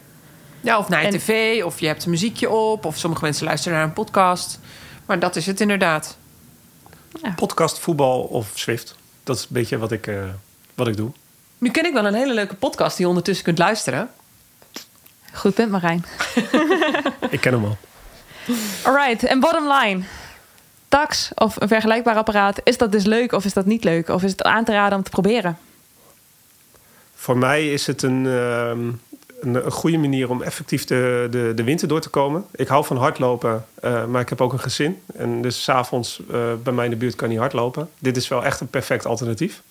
Ja, 0.62 0.78
of 0.78 0.90
naar 0.90 1.02
je 1.02 1.08
En- 1.08 1.14
tv, 1.18 1.64
of 1.64 1.80
je 1.80 1.88
hebt 1.88 2.04
een 2.06 2.10
muziekje 2.10 2.50
op, 2.50 2.86
of 2.86 2.98
sommige 2.98 3.24
mensen 3.24 3.46
luisteren 3.46 3.78
naar 3.78 3.88
een 3.88 3.94
podcast. 3.94 4.60
Maar 5.06 5.20
dat 5.20 5.36
is 5.36 5.46
het 5.46 5.62
inderdaad. 5.62 6.18
Podcast, 7.36 7.80
voetbal 7.80 8.22
of 8.22 8.52
Swift. 8.54 8.96
Dat 9.24 9.36
is 9.36 9.42
een 9.42 9.48
beetje 9.52 9.78
wat 9.78 9.92
ik, 9.92 10.08
eh, 10.08 10.16
wat 10.76 10.88
ik 10.88 10.98
doe. 10.98 11.12
Nu 11.58 11.72
ken 11.72 11.86
ik 11.86 11.94
wel 11.94 12.06
een 12.06 12.14
hele 12.14 12.34
leuke 12.34 12.56
podcast 12.56 12.92
die 12.92 13.02
je 13.02 13.10
ondertussen 13.10 13.46
kunt 13.46 13.58
luisteren. 13.58 14.10
Goed 15.34 15.54
punt, 15.54 15.72
Marijn. 15.72 16.06
Ik 17.30 17.42
ken 17.42 17.54
hem 17.54 17.64
al. 17.64 17.78
Alright, 18.84 19.24
en 19.24 19.40
bottom 19.40 19.72
line. 19.72 20.04
Tax 20.88 21.32
of 21.36 21.62
een 21.62 21.68
vergelijkbaar 21.68 22.16
apparaat, 22.16 22.62
is 22.64 22.78
dat 22.78 22.92
dus 22.92 23.06
leuk 23.06 23.32
of 23.32 23.46
is 23.46 23.54
dat 23.54 23.66
niet 23.66 23.84
leuk? 23.84 24.10
Of 24.10 24.24
is 24.24 24.32
het 24.32 24.44
aan 24.44 24.64
te 24.64 24.72
raden 24.72 24.98
om 24.98 25.04
te 25.04 25.10
proberen? 25.10 25.58
Voor 27.16 27.38
mij 27.38 27.72
is 27.72 27.88
het 27.88 28.02
een, 28.02 28.26
ehm, 28.26 28.88
een, 29.42 29.66
een 29.66 29.72
goede 29.72 29.98
manier 29.98 30.30
om 30.30 30.42
effectief 30.42 30.86
de, 30.86 31.28
de, 31.32 31.52
de 31.56 31.64
winter 31.64 31.88
door 31.88 32.02
te 32.02 32.10
komen. 32.10 32.46
Ik 32.52 32.68
hou 32.68 32.86
van 32.86 32.98
hardlopen, 32.98 33.66
eh, 33.82 34.06
maar 34.06 34.22
ik 34.22 34.30
heb 34.30 34.42
ook 34.42 34.54
een 34.54 34.60
gezin. 34.60 35.02
En 35.16 35.42
dus 35.42 35.64
s'avonds 35.64 36.22
uh, 36.32 36.54
bij 36.64 36.74
mij 36.74 36.86
in 36.86 36.92
de 36.92 36.98
buurt 36.98 37.16
kan 37.16 37.30
niet 37.30 37.38
hardlopen. 37.38 37.90
Dit 38.00 38.18
is 38.18 38.28
wel 38.28 38.44
echt 38.44 38.60
een 38.60 38.68
perfect 38.68 39.06
alternatief. 39.06 39.62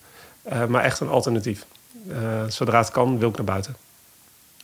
Uh, 0.52 0.66
maar 0.66 0.84
echt 0.84 1.00
een 1.00 1.08
alternatief. 1.08 1.66
Uh, 2.08 2.16
zodra 2.48 2.78
het 2.78 2.90
kan, 2.90 3.18
wil 3.18 3.28
ik 3.28 3.36
naar 3.36 3.44
buiten. 3.44 3.76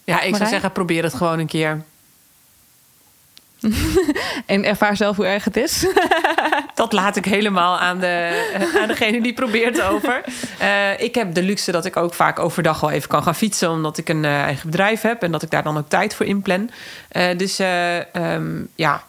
Ja, 0.04 0.14
ik 0.14 0.20
Marijn? 0.20 0.36
zou 0.36 0.48
zeggen, 0.48 0.72
probeer 0.72 1.02
het 1.02 1.14
gewoon 1.14 1.38
een 1.38 1.46
keer. 1.46 1.84
en 4.46 4.64
ervaar 4.64 4.96
zelf 4.96 5.16
hoe 5.16 5.26
erg 5.26 5.44
het 5.44 5.56
is. 5.56 5.86
dat 6.74 6.92
laat 6.92 7.16
ik 7.16 7.24
helemaal 7.24 7.78
aan, 7.78 7.98
de, 7.98 8.44
aan 8.80 8.88
degene 8.88 9.22
die 9.22 9.32
probeert 9.32 9.80
over. 9.80 10.24
Uh, 10.60 11.00
ik 11.00 11.14
heb 11.14 11.34
de 11.34 11.42
luxe 11.42 11.72
dat 11.72 11.84
ik 11.84 11.96
ook 11.96 12.14
vaak 12.14 12.38
overdag 12.38 12.80
wel 12.80 12.90
even 12.90 13.08
kan 13.08 13.22
gaan 13.22 13.34
fietsen, 13.34 13.70
omdat 13.70 13.98
ik 13.98 14.08
een 14.08 14.24
uh, 14.24 14.42
eigen 14.42 14.70
bedrijf 14.70 15.00
heb 15.00 15.22
en 15.22 15.32
dat 15.32 15.42
ik 15.42 15.50
daar 15.50 15.62
dan 15.62 15.78
ook 15.78 15.88
tijd 15.88 16.14
voor 16.14 16.26
inplan. 16.26 16.70
Uh, 17.12 17.24
dus 17.36 17.60
um, 18.12 18.68
ja, 18.74 19.02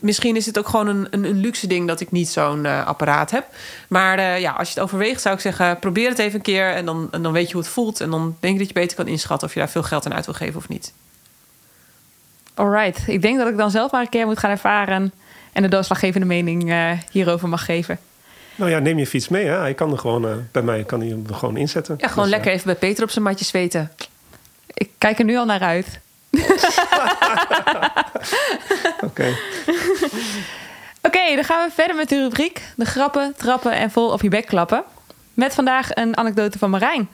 misschien 0.00 0.36
is 0.36 0.46
het 0.46 0.58
ook 0.58 0.68
gewoon 0.68 0.86
een, 0.86 1.06
een, 1.10 1.24
een 1.24 1.40
luxe 1.40 1.66
ding 1.66 1.88
dat 1.88 2.00
ik 2.00 2.10
niet 2.10 2.28
zo'n 2.28 2.66
apparaat 2.66 3.30
heb. 3.30 3.46
Maar 3.88 4.40
ja, 4.40 4.52
als 4.52 4.68
je 4.68 4.74
het 4.74 4.82
overweegt, 4.82 5.20
zou 5.20 5.34
ik 5.34 5.40
zeggen, 5.40 5.78
probeer 5.78 6.08
het 6.08 6.18
even 6.18 6.34
een 6.34 6.42
keer 6.42 6.72
en 6.72 6.84
dan, 6.84 7.08
en 7.10 7.22
dan 7.22 7.32
weet 7.32 7.46
je 7.46 7.52
hoe 7.52 7.62
het 7.62 7.72
voelt. 7.72 8.00
En 8.00 8.10
dan 8.10 8.36
denk 8.40 8.52
ik 8.52 8.58
dat 8.58 8.68
je 8.68 8.74
beter 8.74 8.96
kan 8.96 9.06
inschatten 9.06 9.48
of 9.48 9.54
je 9.54 9.60
daar 9.60 9.70
veel 9.70 9.82
geld 9.82 10.06
aan 10.06 10.14
uit 10.14 10.24
wil 10.24 10.34
geven 10.34 10.56
of 10.56 10.68
niet. 10.68 10.92
Alright, 12.54 13.02
ik 13.06 13.22
denk 13.22 13.38
dat 13.38 13.48
ik 13.48 13.56
dan 13.56 13.70
zelf 13.70 13.90
maar 13.90 14.00
een 14.00 14.08
keer 14.08 14.26
moet 14.26 14.38
gaan 14.38 14.50
ervaren 14.50 15.12
en 15.52 15.62
de 15.62 15.68
doorslaggevende 15.68 16.26
mening 16.26 16.70
uh, 16.70 16.90
hierover 17.10 17.48
mag 17.48 17.64
geven. 17.64 17.98
Nou 18.54 18.70
ja, 18.70 18.78
neem 18.78 18.98
je 18.98 19.06
fiets 19.06 19.28
mee. 19.28 19.46
Hè? 19.46 19.58
Hij 19.58 19.74
kan 19.74 19.92
er 19.92 19.98
gewoon, 19.98 20.24
uh, 20.24 20.32
bij 20.52 20.62
mij 20.62 20.84
kan 20.84 21.00
hij 21.00 21.08
hem 21.08 21.24
er 21.28 21.34
gewoon 21.34 21.56
inzetten. 21.56 21.94
Ja, 21.98 22.08
gewoon 22.08 22.24
dus, 22.24 22.32
lekker 22.32 22.50
uh, 22.50 22.56
even 22.56 22.66
bij 22.66 22.76
Peter 22.76 23.04
op 23.04 23.10
zijn 23.10 23.24
matje 23.24 23.44
zweten. 23.44 23.92
Ik 24.66 24.90
kijk 24.98 25.18
er 25.18 25.24
nu 25.24 25.36
al 25.36 25.44
naar 25.44 25.60
uit. 25.60 26.00
Oké. 29.00 29.04
Okay. 29.04 29.30
Oké, 31.02 31.16
okay, 31.18 31.34
dan 31.34 31.44
gaan 31.44 31.68
we 31.68 31.74
verder 31.74 31.96
met 31.96 32.08
de 32.08 32.22
rubriek. 32.22 32.62
De 32.76 32.84
grappen, 32.84 33.34
trappen 33.36 33.72
en 33.72 33.90
vol 33.90 34.12
op 34.12 34.22
je 34.22 34.28
bek 34.28 34.46
klappen. 34.46 34.84
Met 35.34 35.54
vandaag 35.54 35.94
een 35.94 36.16
anekdote 36.16 36.58
van 36.58 36.70
Marijn. 36.70 37.08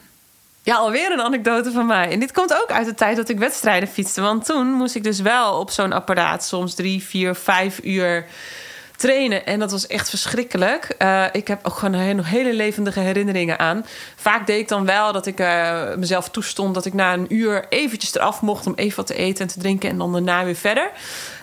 Ja, 0.66 0.76
alweer 0.76 1.12
een 1.12 1.20
anekdote 1.20 1.72
van 1.72 1.86
mij. 1.86 2.10
En 2.10 2.20
dit 2.20 2.32
komt 2.32 2.52
ook 2.62 2.70
uit 2.70 2.86
de 2.86 2.94
tijd 2.94 3.16
dat 3.16 3.28
ik 3.28 3.38
wedstrijden 3.38 3.88
fietste. 3.88 4.20
Want 4.20 4.44
toen 4.44 4.66
moest 4.66 4.94
ik 4.94 5.02
dus 5.02 5.20
wel 5.20 5.58
op 5.58 5.70
zo'n 5.70 5.92
apparaat 5.92 6.44
soms 6.44 6.74
drie, 6.74 7.02
vier, 7.02 7.34
vijf 7.34 7.80
uur 7.82 8.26
trainen. 8.96 9.46
En 9.46 9.58
dat 9.58 9.70
was 9.70 9.86
echt 9.86 10.08
verschrikkelijk. 10.08 10.94
Uh, 10.98 11.24
ik 11.32 11.48
heb 11.48 11.66
ook 11.66 11.74
gewoon 11.74 12.16
nog 12.16 12.28
hele 12.28 12.54
levendige 12.54 13.00
herinneringen 13.00 13.58
aan. 13.58 13.86
Vaak 14.16 14.46
deed 14.46 14.60
ik 14.60 14.68
dan 14.68 14.84
wel 14.84 15.12
dat 15.12 15.26
ik 15.26 15.40
uh, 15.40 15.94
mezelf 15.94 16.28
toestond... 16.28 16.74
dat 16.74 16.86
ik 16.86 16.94
na 16.94 17.12
een 17.12 17.34
uur 17.34 17.66
eventjes 17.68 18.14
eraf 18.14 18.40
mocht 18.40 18.66
om 18.66 18.74
even 18.74 18.96
wat 18.96 19.06
te 19.06 19.14
eten 19.14 19.40
en 19.42 19.52
te 19.52 19.60
drinken... 19.60 19.90
en 19.90 19.98
dan 19.98 20.12
daarna 20.12 20.44
weer 20.44 20.56
verder. 20.56 20.90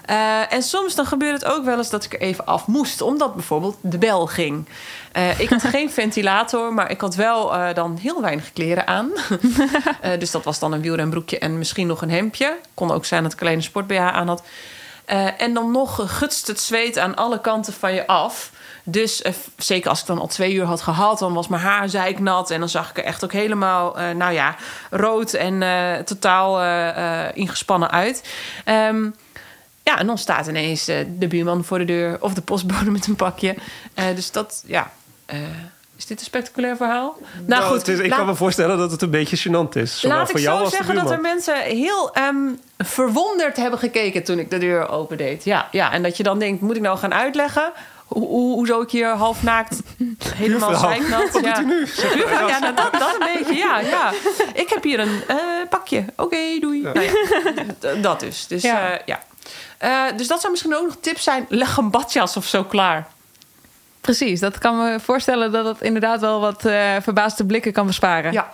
Uh, 0.09 0.53
en 0.53 0.63
soms 0.63 0.95
dan 0.95 1.05
gebeurde 1.05 1.37
het 1.37 1.45
ook 1.45 1.65
wel 1.65 1.77
eens 1.77 1.89
dat 1.89 2.03
ik 2.03 2.13
er 2.13 2.19
even 2.19 2.45
af 2.45 2.67
moest... 2.67 3.01
omdat 3.01 3.33
bijvoorbeeld 3.33 3.77
de 3.81 3.97
bel 3.97 4.25
ging. 4.25 4.67
Uh, 5.17 5.39
ik 5.39 5.49
had 5.49 5.63
geen 5.75 5.91
ventilator, 5.91 6.73
maar 6.73 6.91
ik 6.91 7.01
had 7.01 7.15
wel 7.15 7.55
uh, 7.55 7.73
dan 7.73 7.97
heel 8.01 8.21
weinig 8.21 8.53
kleren 8.53 8.87
aan. 8.87 9.11
dus 10.19 10.31
dat 10.31 10.43
was 10.43 10.59
dan 10.59 10.71
een 10.71 10.81
wielrenbroekje 10.81 11.39
en 11.39 11.57
misschien 11.57 11.87
nog 11.87 12.01
een 12.01 12.09
hemdje. 12.11 12.57
Kon 12.73 12.91
ook 12.91 13.05
zijn 13.05 13.23
dat 13.23 13.33
ik 13.33 13.41
alleen 13.41 13.55
een 13.55 13.63
sport 13.63 13.87
BH 13.87 13.97
aan 13.97 14.27
had. 14.27 14.43
en 15.37 15.53
dan 15.53 15.71
nog 15.71 16.17
gutst 16.17 16.47
het 16.47 16.59
zweet 16.59 16.97
aan 16.97 17.15
alle 17.15 17.41
kanten 17.41 17.73
van 17.73 17.93
je 17.93 18.07
af... 18.07 18.51
Dus 18.85 19.21
eh, 19.21 19.33
zeker 19.57 19.89
als 19.89 20.01
ik 20.01 20.05
dan 20.05 20.19
al 20.19 20.27
twee 20.27 20.53
uur 20.53 20.65
had 20.65 20.81
gehad, 20.81 21.19
dan 21.19 21.33
was 21.33 21.47
mijn 21.47 21.61
haar 21.61 21.89
zeiknat. 21.89 22.51
En 22.51 22.59
dan 22.59 22.69
zag 22.69 22.89
ik 22.89 22.97
er 22.97 23.03
echt 23.03 23.23
ook 23.23 23.31
helemaal, 23.31 23.97
eh, 23.97 24.09
nou 24.09 24.33
ja, 24.33 24.55
rood 24.89 25.33
en 25.33 25.61
eh, 25.61 25.95
totaal 25.99 26.61
eh, 26.61 27.25
eh, 27.25 27.29
ingespannen 27.33 27.91
uit. 27.91 28.29
Ehm, 28.65 29.09
ja, 29.83 29.99
en 29.99 30.07
dan 30.07 30.17
staat 30.17 30.47
ineens 30.47 30.87
eh, 30.87 30.97
de 31.17 31.27
buurman 31.27 31.63
voor 31.63 31.77
de 31.77 31.85
deur 31.85 32.17
of 32.19 32.33
de 32.33 32.41
postbode 32.41 32.91
met 32.91 33.07
een 33.07 33.15
pakje. 33.15 33.55
Eh, 33.93 34.05
dus 34.15 34.31
dat, 34.31 34.63
ja. 34.65 34.91
eh, 35.25 35.37
is 35.97 36.05
dit 36.05 36.19
een 36.19 36.25
spectaculair 36.25 36.75
verhaal? 36.75 37.17
Nou, 37.45 37.77
het 37.77 37.87
is, 37.87 37.99
ik 37.99 38.07
laat- 38.09 38.17
kan 38.17 38.27
me 38.27 38.35
voorstellen 38.35 38.77
dat 38.77 38.91
het 38.91 39.01
een 39.01 39.09
beetje 39.09 39.37
gênant 39.37 39.69
is. 39.77 40.01
Laat 40.01 40.29
voor 40.29 40.39
ik 40.39 40.45
jou 40.45 40.63
zo 40.63 40.69
zeggen 40.69 40.95
dat 40.95 41.11
er 41.11 41.21
mensen 41.21 41.55
heel 41.61 42.13
ehm, 42.13 42.35
verwonderd 42.77 43.57
hebben 43.57 43.79
gekeken 43.79 44.23
toen 44.23 44.39
ik 44.39 44.49
de 44.49 44.57
deur 44.57 44.89
opendeed. 44.89 45.43
Ja, 45.43 45.67
ja, 45.71 45.91
en 45.91 46.03
dat 46.03 46.17
je 46.17 46.23
dan 46.23 46.39
denkt, 46.39 46.61
moet 46.61 46.75
ik 46.75 46.81
nou 46.81 46.97
gaan 46.97 47.13
uitleggen? 47.13 47.71
Hoe, 48.05 48.27
hoe, 48.27 48.53
hoezo 48.53 48.81
ik 48.81 48.91
hier 48.91 49.07
half 49.07 49.43
naakt 49.43 49.81
helemaal 50.35 50.71
wat 51.31 51.43
ja. 51.43 51.53
doet 51.53 51.63
u 51.63 51.65
nu? 51.65 51.87
Ja, 52.47 52.59
nou, 52.59 52.75
dat, 52.75 52.91
dat 52.91 53.15
een 53.19 53.27
beetje, 53.35 53.55
ja, 53.55 53.79
ja. 53.79 54.11
Ik 54.53 54.69
heb 54.69 54.83
hier 54.83 54.99
een 54.99 55.21
eh, 55.27 55.37
pakje. 55.69 56.05
Oké, 56.15 56.59
doei. 56.59 56.81
Nou 56.81 57.01
ja, 57.01 57.93
dat 58.01 58.19
dus. 58.19 58.47
Dus 58.47 58.61
ja. 58.61 59.01
Eh, 59.77 60.03
dus 60.17 60.27
dat 60.27 60.39
zou 60.39 60.51
misschien 60.51 60.75
ook 60.75 60.85
nog 60.85 60.97
tips 61.01 61.23
zijn. 61.23 61.45
Leg 61.49 61.77
een 61.77 61.89
badjas 61.91 62.37
of 62.37 62.45
zo 62.45 62.63
klaar. 62.63 63.07
Precies, 64.01 64.39
dat 64.39 64.57
kan 64.57 64.77
me 64.77 64.99
voorstellen 64.99 65.51
dat 65.51 65.65
het 65.65 65.81
inderdaad 65.81 66.19
wel 66.19 66.39
wat 66.39 66.65
eh, 66.65 66.95
verbaasde 67.01 67.45
blikken 67.45 67.71
kan 67.71 67.85
besparen. 67.85 68.31
Ja. 68.31 68.51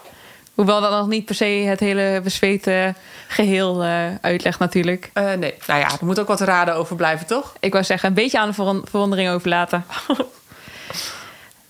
Hoewel 0.53 0.81
dat 0.81 0.91
nog 0.91 1.07
niet 1.07 1.25
per 1.25 1.35
se 1.35 1.45
het 1.45 1.79
hele 1.79 2.21
bezweten 2.23 2.95
geheel 3.27 3.83
eh, 3.83 4.05
uitlegt 4.21 4.59
natuurlijk. 4.59 5.09
Nee, 5.13 5.55
nou 5.67 5.79
ja, 5.79 5.87
er 5.99 6.05
moet 6.05 6.19
ook 6.19 6.27
wat 6.27 6.41
raden 6.41 6.75
over 6.75 6.95
blijven, 6.95 7.27
toch? 7.27 7.53
Ik 7.59 7.71
wou 7.71 7.83
zeggen, 7.83 8.09
een 8.09 8.15
beetje 8.15 8.39
aan 8.39 8.47
de 8.47 8.53
verwon- 8.53 8.85
verwondering 8.89 9.29
overlaten. 9.29 9.85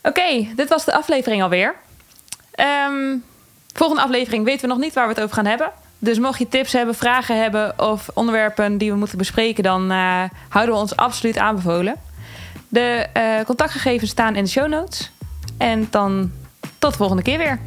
Oké, 0.03 0.47
dit 0.55 0.69
was 0.69 0.85
de 0.85 0.93
aflevering 0.93 1.43
alweer. 1.43 1.75
Ehm, 2.51 3.15
volgende 3.73 4.01
aflevering 4.01 4.43
weten 4.45 4.61
we 4.61 4.67
nog 4.67 4.77
niet 4.77 4.93
waar 4.93 5.07
we 5.07 5.13
het 5.13 5.23
over 5.23 5.35
gaan 5.35 5.45
hebben. 5.45 5.71
Dus 5.99 6.19
mocht 6.19 6.39
je 6.39 6.47
tips 6.47 6.73
hebben, 6.73 6.95
vragen 6.95 7.41
hebben 7.41 7.79
of 7.79 8.09
onderwerpen 8.13 8.77
die 8.77 8.91
we 8.91 8.97
moeten 8.97 9.17
bespreken... 9.17 9.63
dan 9.63 9.91
eh, 9.91 10.23
houden 10.49 10.75
we 10.75 10.81
ons 10.81 10.95
absoluut 10.95 11.37
aanbevolen. 11.37 11.95
De 12.67 13.07
eh, 13.13 13.45
contactgegevens 13.45 14.11
staan 14.11 14.35
in 14.35 14.43
de 14.43 14.49
show 14.49 14.67
notes. 14.67 15.11
En 15.57 15.87
dan 15.89 16.31
tot 16.77 16.91
de 16.91 16.97
volgende 16.97 17.23
keer 17.23 17.37
weer. 17.37 17.59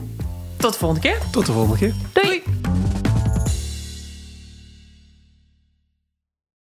Tot 0.56 0.72
de 0.72 0.78
volgende 0.78 1.08
keer. 1.08 1.18
Tot 1.30 1.46
de 1.46 1.52
volgende 1.52 1.78
keer. 1.78 1.94
Doei. 2.12 2.61